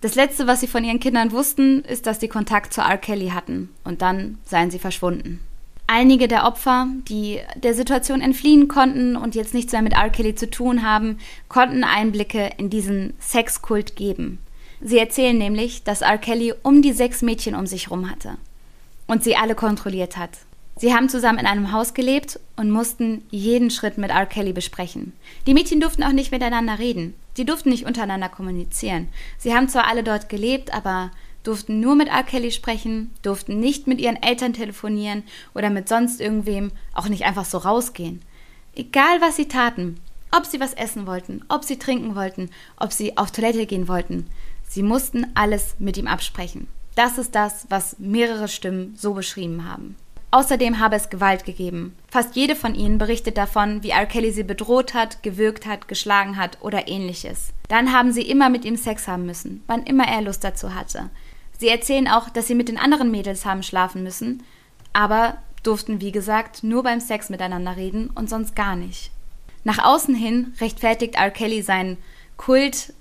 Das 0.01 0.15
letzte, 0.15 0.47
was 0.47 0.61
sie 0.61 0.67
von 0.67 0.85
ihren 0.85 1.01
Kindern 1.01 1.33
wussten, 1.33 1.81
ist, 1.81 2.07
dass 2.07 2.21
sie 2.21 2.29
Kontakt 2.29 2.73
zu 2.73 2.79
R. 2.79 2.97
Kelly 2.97 3.29
hatten 3.29 3.69
und 3.83 4.01
dann 4.01 4.37
seien 4.45 4.71
sie 4.71 4.79
verschwunden. 4.79 5.41
Einige 5.87 6.29
der 6.29 6.45
Opfer, 6.45 6.87
die 7.09 7.39
der 7.55 7.73
Situation 7.73 8.21
entfliehen 8.21 8.69
konnten 8.69 9.17
und 9.17 9.35
jetzt 9.35 9.53
nichts 9.53 9.73
mehr 9.73 9.81
mit 9.81 9.93
R. 9.93 10.09
Kelly 10.09 10.35
zu 10.35 10.49
tun 10.49 10.83
haben, 10.83 11.17
konnten 11.49 11.83
Einblicke 11.83 12.51
in 12.57 12.69
diesen 12.69 13.13
Sexkult 13.19 13.97
geben. 13.97 14.39
Sie 14.81 14.97
erzählen 14.97 15.37
nämlich, 15.37 15.83
dass 15.83 16.01
R. 16.01 16.17
Kelly 16.17 16.53
um 16.63 16.81
die 16.81 16.93
sechs 16.93 17.21
Mädchen 17.21 17.55
um 17.55 17.67
sich 17.67 17.87
herum 17.87 18.09
hatte 18.09 18.37
und 19.05 19.23
sie 19.23 19.35
alle 19.35 19.55
kontrolliert 19.55 20.15
hat. 20.15 20.29
Sie 20.79 20.95
haben 20.95 21.09
zusammen 21.09 21.39
in 21.39 21.45
einem 21.45 21.73
Haus 21.73 21.93
gelebt 21.93 22.39
und 22.55 22.71
mussten 22.71 23.25
jeden 23.29 23.69
Schritt 23.69 23.97
mit 23.97 24.11
R. 24.11 24.25
Kelly 24.25 24.53
besprechen. 24.53 25.11
Die 25.45 25.53
Mädchen 25.53 25.81
durften 25.81 26.03
auch 26.03 26.13
nicht 26.13 26.31
miteinander 26.31 26.79
reden. 26.79 27.15
Sie 27.33 27.43
durften 27.43 27.67
nicht 27.67 27.85
untereinander 27.85 28.29
kommunizieren. 28.29 29.09
Sie 29.37 29.53
haben 29.53 29.67
zwar 29.67 29.87
alle 29.87 30.03
dort 30.03 30.29
gelebt, 30.29 30.73
aber 30.73 31.11
durften 31.43 31.81
nur 31.81 31.95
mit 31.95 32.07
R. 32.07 32.23
Kelly 32.23 32.53
sprechen, 32.53 33.11
durften 33.23 33.59
nicht 33.59 33.87
mit 33.87 33.99
ihren 33.99 34.23
Eltern 34.23 34.53
telefonieren 34.53 35.23
oder 35.53 35.69
mit 35.69 35.89
sonst 35.89 36.21
irgendwem, 36.21 36.71
auch 36.93 37.09
nicht 37.09 37.25
einfach 37.25 37.45
so 37.45 37.57
rausgehen. 37.57 38.21
Egal 38.73 39.19
was 39.19 39.35
sie 39.35 39.49
taten, 39.49 39.99
ob 40.31 40.45
sie 40.45 40.61
was 40.61 40.73
essen 40.73 41.05
wollten, 41.07 41.43
ob 41.49 41.65
sie 41.65 41.77
trinken 41.77 42.15
wollten, 42.15 42.51
ob 42.77 42.93
sie 42.93 43.17
auf 43.17 43.31
Toilette 43.31 43.65
gehen 43.65 43.89
wollten, 43.89 44.27
sie 44.65 44.83
mussten 44.83 45.27
alles 45.33 45.75
mit 45.77 45.97
ihm 45.97 46.07
absprechen. 46.07 46.69
Das 46.95 47.17
ist 47.17 47.35
das, 47.35 47.65
was 47.69 47.99
mehrere 47.99 48.47
Stimmen 48.47 48.93
so 48.97 49.13
beschrieben 49.13 49.69
haben. 49.69 49.97
Außerdem 50.31 50.79
habe 50.79 50.95
es 50.95 51.09
Gewalt 51.09 51.43
gegeben. 51.45 51.95
Fast 52.07 52.35
jede 52.35 52.55
von 52.55 52.75
ihnen 52.75 52.99
berichtet 52.99 53.37
davon, 53.37 53.81
wie 53.81 53.89
R. 53.89 54.05
Kelly 54.05 54.31
sie 54.31 54.43
bedroht 54.43 54.93
hat, 54.93 55.23
gewürgt 55.23 55.65
hat, 55.65 55.87
geschlagen 55.87 56.37
hat 56.37 56.59
oder 56.61 56.87
ähnliches. 56.87 57.51
Dann 57.67 57.91
haben 57.93 58.11
sie 58.11 58.21
immer 58.21 58.49
mit 58.49 58.63
ihm 58.63 58.77
Sex 58.77 59.07
haben 59.07 59.25
müssen, 59.25 59.63
wann 59.65 59.83
immer 59.83 60.07
er 60.07 60.21
Lust 60.21 60.43
dazu 60.43 60.75
hatte. 60.75 61.09
Sie 61.57 61.67
erzählen 61.67 62.07
auch, 62.07 62.29
dass 62.29 62.47
sie 62.47 62.55
mit 62.55 62.69
den 62.69 62.77
anderen 62.77 63.11
Mädels 63.11 63.45
haben 63.45 63.63
schlafen 63.63 64.03
müssen, 64.03 64.43
aber 64.93 65.37
durften, 65.63 65.99
wie 65.99 66.11
gesagt, 66.11 66.63
nur 66.63 66.83
beim 66.83 66.99
Sex 66.99 67.29
miteinander 67.29 67.75
reden 67.75 68.11
und 68.13 68.29
sonst 68.29 68.55
gar 68.55 68.75
nicht. 68.75 69.11
Nach 69.63 69.83
außen 69.83 70.15
hin 70.15 70.53
rechtfertigt 70.61 71.15
R. 71.15 71.31
Kelly 71.31 71.61
seinen 71.61 71.97
Kult, 72.37 72.93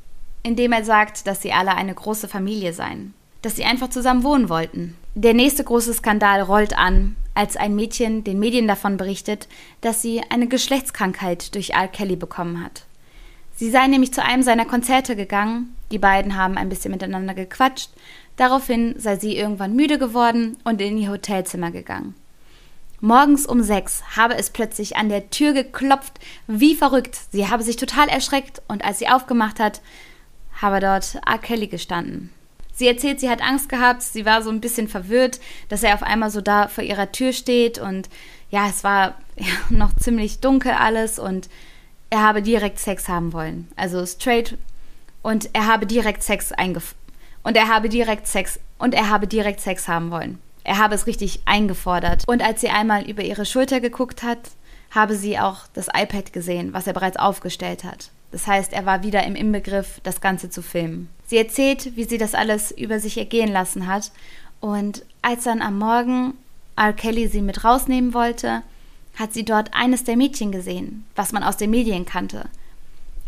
indem 0.43 0.73
er 0.73 0.85
sagt, 0.85 1.27
dass 1.27 1.43
sie 1.43 1.53
alle 1.53 1.75
eine 1.75 1.95
große 1.95 2.27
Familie 2.27 2.73
seien, 2.73 3.15
dass 3.43 3.57
sie 3.57 3.65
einfach 3.65 3.91
zusammen 3.91 4.25
wohnen 4.25 4.49
wollten. 4.49 4.97
Der 5.21 5.35
nächste 5.35 5.65
große 5.65 5.95
Skandal 5.95 6.43
rollt 6.43 6.79
an, 6.79 7.17
als 7.35 7.57
ein 7.57 7.75
Mädchen 7.75 8.23
den 8.23 8.39
Medien 8.39 8.69
davon 8.69 8.97
berichtet, 8.97 9.49
dass 9.81 10.01
sie 10.01 10.23
eine 10.31 10.47
Geschlechtskrankheit 10.47 11.57
durch 11.57 11.71
R. 11.71 11.89
Kelly 11.89 12.15
bekommen 12.15 12.63
hat. 12.65 12.85
Sie 13.57 13.69
sei 13.69 13.89
nämlich 13.89 14.15
zu 14.15 14.23
einem 14.23 14.45
seiner 14.45 14.65
Konzerte 14.65 15.17
gegangen, 15.17 15.75
die 15.91 15.99
beiden 15.99 16.37
haben 16.37 16.57
ein 16.57 16.69
bisschen 16.69 16.93
miteinander 16.93 17.35
gequatscht, 17.35 17.91
Daraufhin 18.39 18.95
sei 18.97 19.17
sie 19.17 19.37
irgendwann 19.37 19.75
müde 19.75 19.99
geworden 19.99 20.57
und 20.63 20.81
in 20.81 20.97
ihr 20.97 21.11
Hotelzimmer 21.11 21.73
gegangen. 21.73 22.15
Morgens 23.01 23.47
um 23.47 23.65
sechs 23.65 24.17
habe 24.17 24.37
es 24.37 24.51
plötzlich 24.51 24.97
an 24.97 25.09
der 25.09 25.31
Tür 25.31 25.53
geklopft, 25.53 26.21
wie 26.47 26.77
verrückt. 26.77 27.19
Sie 27.33 27.49
habe 27.49 27.65
sich 27.65 27.75
total 27.75 28.09
erschreckt 28.09 28.63
und 28.69 28.85
als 28.85 29.01
sie 29.01 29.09
aufgemacht 29.09 29.59
hat, 29.59 29.81
habe 30.63 30.79
dort 30.79 31.17
R. 31.27 31.39
Kelly 31.39 31.67
gestanden. 31.67 32.31
Sie 32.79 32.87
erzählt, 32.87 33.19
sie 33.19 33.29
hat 33.29 33.43
Angst 33.43 33.69
gehabt, 33.69 34.03
sie 34.03 34.25
war 34.25 34.41
so 34.41 34.51
ein 34.51 34.61
bisschen 34.61 34.87
verwirrt, 34.87 35.41
dass 35.69 35.83
er 35.83 35.95
auf 35.95 36.05
einmal 36.05 36.31
so 36.31 36.41
da 36.41 36.69
vor 36.69 36.85
ihrer 36.85 37.11
Tür 37.11 37.33
steht 37.33 37.81
und 37.81 38.09
ja, 38.53 38.69
es 38.69 38.85
war 38.85 39.17
ja, 39.37 39.47
noch 39.69 39.97
ziemlich 39.97 40.39
dunkel 40.39 40.71
alles 40.71 41.19
und 41.19 41.49
er 42.09 42.23
habe 42.23 42.41
direkt 42.41 42.79
Sex 42.79 43.09
haben 43.09 43.33
wollen. 43.33 43.67
Also 43.75 44.07
straight 44.07 44.57
und 45.23 45.51
er 45.55 45.67
habe 45.67 45.87
direkt 45.87 46.23
Sex 46.23 46.53
eingef 46.53 46.95
und 47.43 47.57
er 47.57 47.67
habe 47.67 47.89
direkt 47.89 48.29
Sex 48.29 48.61
und 48.79 48.95
er 48.95 49.11
habe 49.11 49.27
direkt 49.27 49.61
Sex 49.61 49.89
haben 49.89 50.13
wollen. 50.13 50.39
Er 50.63 50.79
habe 50.79 50.95
es 50.95 51.09
richtig 51.09 51.41
eingefordert. 51.47 52.23
Und 52.29 52.43
als 52.43 52.61
sie 52.61 52.69
einmal 52.69 53.11
über 53.11 53.25
ihre 53.25 53.45
Schulter 53.45 53.81
geguckt 53.81 54.23
hat, 54.23 54.39
habe 54.93 55.17
sie 55.17 55.37
auch 55.41 55.67
das 55.75 55.89
iPad 55.89 56.33
gesehen, 56.33 56.73
was 56.75 56.87
er 56.87 56.93
bereits 56.93 57.17
aufgestellt 57.17 57.83
hat. 57.83 58.11
Das 58.31 58.47
heißt, 58.47 58.73
er 58.73 58.85
war 58.85 59.03
wieder 59.03 59.25
im 59.25 59.35
Inbegriff, 59.35 60.01
das 60.03 60.21
Ganze 60.21 60.51
zu 60.51 60.63
filmen. 60.63 61.09
Sie 61.27 61.39
erzählt, 61.39 61.97
wie 61.97 62.05
sie 62.05 62.19
das 62.19 62.35
alles 62.35 62.71
über 62.71 63.01
sich 63.01 63.17
ergehen 63.17 63.51
lassen 63.51 63.87
hat. 63.87 64.13
Und 64.61 65.05
als 65.23 65.45
dann 65.45 65.63
am 65.63 65.79
Morgen 65.79 66.35
R. 66.77 66.93
Kelly 66.93 67.29
sie 67.29 67.43
mit 67.43 67.65
rausnehmen 67.65 68.15
wollte, 68.15 68.63
hat 69.17 69.33
sie 69.33 69.45
dort 69.45 69.75
eines 69.75 70.05
der 70.05 70.17
Mädchen 70.17 70.53
gesehen, 70.53 71.05
was 71.17 71.33
man 71.33 71.43
aus 71.43 71.57
den 71.57 71.71
Medien 71.71 72.05
kannte. 72.05 72.49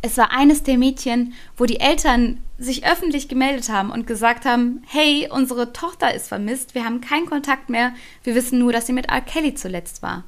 Es 0.03 0.17
war 0.17 0.31
eines 0.33 0.63
der 0.63 0.79
Mädchen, 0.79 1.35
wo 1.57 1.67
die 1.67 1.81
Eltern 1.81 2.39
sich 2.59 2.87
öffentlich 2.87 3.29
gemeldet 3.29 3.69
haben 3.69 3.91
und 3.91 4.07
gesagt 4.07 4.45
haben, 4.45 4.83
hey, 4.87 5.29
unsere 5.31 5.73
Tochter 5.73 6.15
ist 6.15 6.29
vermisst, 6.29 6.75
wir 6.75 6.85
haben 6.85 7.01
keinen 7.01 7.27
Kontakt 7.27 7.69
mehr, 7.69 7.93
wir 8.23 8.35
wissen 8.35 8.59
nur, 8.59 8.73
dass 8.73 8.87
sie 8.87 8.93
mit 8.93 9.11
R. 9.11 9.21
Kelly 9.21 9.55
zuletzt 9.55 10.03
war. 10.03 10.25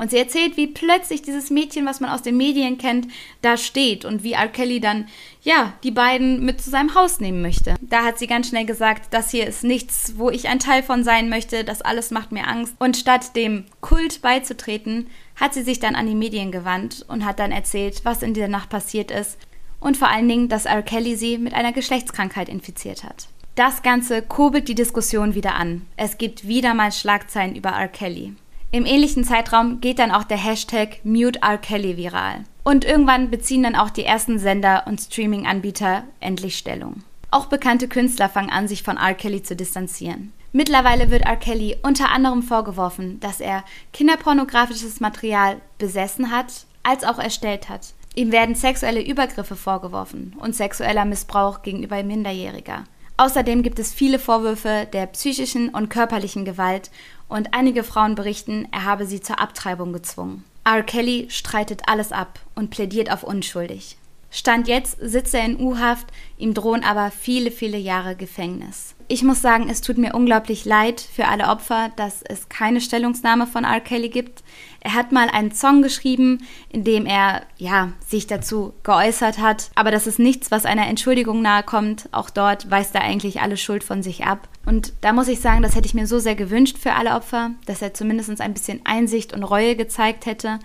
Und 0.00 0.10
sie 0.10 0.16
erzählt, 0.16 0.56
wie 0.56 0.66
plötzlich 0.66 1.20
dieses 1.20 1.50
Mädchen, 1.50 1.84
was 1.84 2.00
man 2.00 2.08
aus 2.08 2.22
den 2.22 2.38
Medien 2.38 2.78
kennt, 2.78 3.06
da 3.42 3.58
steht 3.58 4.06
und 4.06 4.22
wie 4.22 4.32
R. 4.32 4.48
Kelly 4.48 4.80
dann, 4.80 5.06
ja, 5.42 5.74
die 5.84 5.90
beiden 5.90 6.42
mit 6.42 6.62
zu 6.62 6.70
seinem 6.70 6.94
Haus 6.94 7.20
nehmen 7.20 7.42
möchte. 7.42 7.74
Da 7.82 8.02
hat 8.02 8.18
sie 8.18 8.26
ganz 8.26 8.48
schnell 8.48 8.64
gesagt, 8.64 9.12
das 9.12 9.30
hier 9.30 9.46
ist 9.46 9.62
nichts, 9.62 10.14
wo 10.16 10.30
ich 10.30 10.48
ein 10.48 10.58
Teil 10.58 10.82
von 10.82 11.04
sein 11.04 11.28
möchte, 11.28 11.64
das 11.64 11.82
alles 11.82 12.10
macht 12.10 12.32
mir 12.32 12.48
Angst. 12.48 12.76
Und 12.78 12.96
statt 12.96 13.36
dem 13.36 13.66
Kult 13.82 14.22
beizutreten, 14.22 15.08
hat 15.38 15.52
sie 15.52 15.62
sich 15.62 15.80
dann 15.80 15.94
an 15.94 16.06
die 16.06 16.14
Medien 16.14 16.50
gewandt 16.50 17.04
und 17.06 17.26
hat 17.26 17.38
dann 17.38 17.52
erzählt, 17.52 18.00
was 18.02 18.22
in 18.22 18.32
dieser 18.32 18.48
Nacht 18.48 18.70
passiert 18.70 19.10
ist 19.10 19.36
und 19.80 19.98
vor 19.98 20.08
allen 20.08 20.28
Dingen, 20.28 20.48
dass 20.48 20.64
R. 20.64 20.82
Kelly 20.82 21.14
sie 21.14 21.36
mit 21.36 21.52
einer 21.52 21.72
Geschlechtskrankheit 21.72 22.48
infiziert 22.48 23.04
hat. 23.04 23.28
Das 23.54 23.82
Ganze 23.82 24.22
kurbelt 24.22 24.66
die 24.68 24.74
Diskussion 24.74 25.34
wieder 25.34 25.56
an. 25.56 25.82
Es 25.98 26.16
gibt 26.16 26.48
wieder 26.48 26.72
mal 26.72 26.90
Schlagzeilen 26.90 27.54
über 27.54 27.72
R. 27.72 27.88
Kelly. 27.88 28.32
Im 28.72 28.86
ähnlichen 28.86 29.24
Zeitraum 29.24 29.80
geht 29.80 29.98
dann 29.98 30.12
auch 30.12 30.22
der 30.22 30.36
Hashtag 30.36 31.00
Mute 31.02 31.42
R. 31.42 31.58
Kelly 31.58 31.96
viral. 31.96 32.44
Und 32.62 32.84
irgendwann 32.84 33.28
beziehen 33.28 33.64
dann 33.64 33.74
auch 33.74 33.90
die 33.90 34.04
ersten 34.04 34.38
Sender 34.38 34.84
und 34.86 35.00
Streaming-Anbieter 35.00 36.04
endlich 36.20 36.56
Stellung. 36.56 37.02
Auch 37.32 37.46
bekannte 37.46 37.88
Künstler 37.88 38.28
fangen 38.28 38.50
an, 38.50 38.68
sich 38.68 38.84
von 38.84 38.96
R. 38.96 39.14
Kelly 39.14 39.42
zu 39.42 39.56
distanzieren. 39.56 40.32
Mittlerweile 40.52 41.10
wird 41.10 41.22
R. 41.22 41.36
Kelly 41.36 41.78
unter 41.82 42.10
anderem 42.10 42.42
vorgeworfen, 42.42 43.18
dass 43.18 43.40
er 43.40 43.64
kinderpornografisches 43.92 45.00
Material 45.00 45.60
besessen 45.78 46.30
hat, 46.30 46.66
als 46.84 47.02
auch 47.02 47.18
erstellt 47.18 47.68
hat. 47.68 47.88
Ihm 48.14 48.30
werden 48.30 48.54
sexuelle 48.54 49.04
Übergriffe 49.04 49.56
vorgeworfen 49.56 50.36
und 50.38 50.54
sexueller 50.54 51.04
Missbrauch 51.04 51.62
gegenüber 51.62 52.02
Minderjähriger. 52.04 52.84
Außerdem 53.16 53.62
gibt 53.62 53.78
es 53.78 53.92
viele 53.92 54.18
Vorwürfe 54.18 54.88
der 54.92 55.06
psychischen 55.06 55.68
und 55.68 55.90
körperlichen 55.90 56.44
Gewalt 56.46 56.90
und 57.30 57.54
einige 57.54 57.84
Frauen 57.84 58.14
berichten, 58.14 58.68
er 58.70 58.84
habe 58.84 59.06
sie 59.06 59.20
zur 59.20 59.40
Abtreibung 59.40 59.92
gezwungen. 59.92 60.44
R. 60.64 60.82
Kelly 60.82 61.26
streitet 61.30 61.82
alles 61.86 62.12
ab 62.12 62.40
und 62.54 62.70
plädiert 62.70 63.10
auf 63.10 63.22
unschuldig. 63.22 63.96
Stand 64.30 64.68
jetzt 64.68 64.98
sitzt 65.00 65.34
er 65.34 65.44
in 65.44 65.58
U-Haft, 65.58 66.06
ihm 66.36 66.54
drohen 66.54 66.84
aber 66.84 67.10
viele, 67.10 67.50
viele 67.50 67.78
Jahre 67.78 68.14
Gefängnis 68.14 68.94
ich 69.10 69.24
muss 69.24 69.42
sagen, 69.42 69.68
es 69.68 69.80
tut 69.80 69.98
mir 69.98 70.14
unglaublich 70.14 70.64
leid 70.64 71.00
für 71.00 71.26
alle 71.26 71.48
Opfer, 71.48 71.90
dass 71.96 72.22
es 72.22 72.48
keine 72.48 72.80
Stellungnahme 72.80 73.48
von 73.48 73.64
R. 73.64 73.80
Kelly 73.80 74.08
gibt. 74.08 74.44
Er 74.78 74.94
hat 74.94 75.10
mal 75.10 75.28
einen 75.28 75.50
Song 75.50 75.82
geschrieben, 75.82 76.46
in 76.68 76.84
dem 76.84 77.06
er 77.06 77.42
ja 77.58 77.90
sich 78.06 78.28
dazu 78.28 78.72
geäußert 78.84 79.38
hat, 79.38 79.72
aber 79.74 79.90
das 79.90 80.06
ist 80.06 80.20
nichts, 80.20 80.52
was 80.52 80.64
einer 80.64 80.86
Entschuldigung 80.86 81.42
nahe 81.42 81.64
kommt. 81.64 82.08
Auch 82.12 82.30
dort 82.30 82.70
weist 82.70 82.94
er 82.94 83.02
eigentlich 83.02 83.40
alle 83.40 83.56
Schuld 83.56 83.82
von 83.82 84.04
sich 84.04 84.26
ab. 84.26 84.48
Und 84.66 84.92
da 85.00 85.12
muss 85.12 85.28
ich 85.28 85.40
sagen, 85.40 85.62
das 85.62 85.74
hätte 85.74 85.86
ich 85.86 85.94
mir 85.94 86.06
so 86.06 86.18
sehr 86.18 86.34
gewünscht 86.34 86.78
für 86.78 86.92
alle 86.92 87.14
Opfer, 87.14 87.52
dass 87.66 87.82
er 87.82 87.94
zumindest 87.94 88.40
ein 88.40 88.52
bisschen 88.52 88.80
Einsicht 88.84 89.32
und 89.32 89.42
Reue 89.42 89.74
gezeigt 89.74 90.26
hätte. 90.26 90.58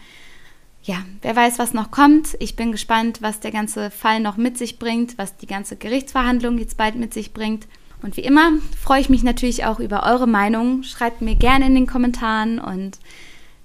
Ja, 0.84 0.98
wer 1.22 1.36
weiß, 1.36 1.58
was 1.58 1.74
noch 1.74 1.90
kommt. 1.90 2.36
Ich 2.40 2.56
bin 2.56 2.72
gespannt, 2.72 3.22
was 3.22 3.40
der 3.40 3.52
ganze 3.52 3.90
Fall 3.90 4.20
noch 4.20 4.38
mit 4.38 4.58
sich 4.58 4.78
bringt, 4.78 5.18
was 5.18 5.36
die 5.38 5.48
ganze 5.48 5.78
Gerichtsverhandlung 5.78 6.60
jetzt 6.60 6.78
bald 6.78 6.96
mit 6.96 7.14
sich 7.14 7.34
bringt. 7.34 7.68
Und 8.04 8.18
wie 8.18 8.22
immer 8.22 8.52
freue 8.80 9.02
ich 9.02 9.10
mich 9.10 9.24
natürlich 9.24 9.66
auch 9.66 9.80
über 9.80 10.04
eure 10.04 10.28
Meinung. 10.28 10.84
Schreibt 10.84 11.22
mir 11.22 11.36
gerne 11.36 11.66
in 11.66 11.74
den 11.74 11.88
Kommentaren 11.88 12.60
und 12.60 13.00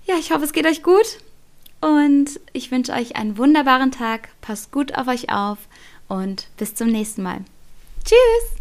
ja, 0.06 0.14
ich 0.18 0.32
hoffe, 0.32 0.44
es 0.44 0.54
geht 0.54 0.66
euch 0.66 0.82
gut. 0.82 1.18
Und 1.82 2.40
ich 2.52 2.70
wünsche 2.70 2.92
euch 2.92 3.16
einen 3.16 3.36
wunderbaren 3.36 3.90
Tag. 3.90 4.28
Passt 4.40 4.70
gut 4.70 4.96
auf 4.96 5.08
euch 5.08 5.30
auf 5.30 5.58
und 6.08 6.48
bis 6.56 6.74
zum 6.74 6.88
nächsten 6.88 7.22
Mal. 7.22 7.40
Tschüss! 8.04 8.59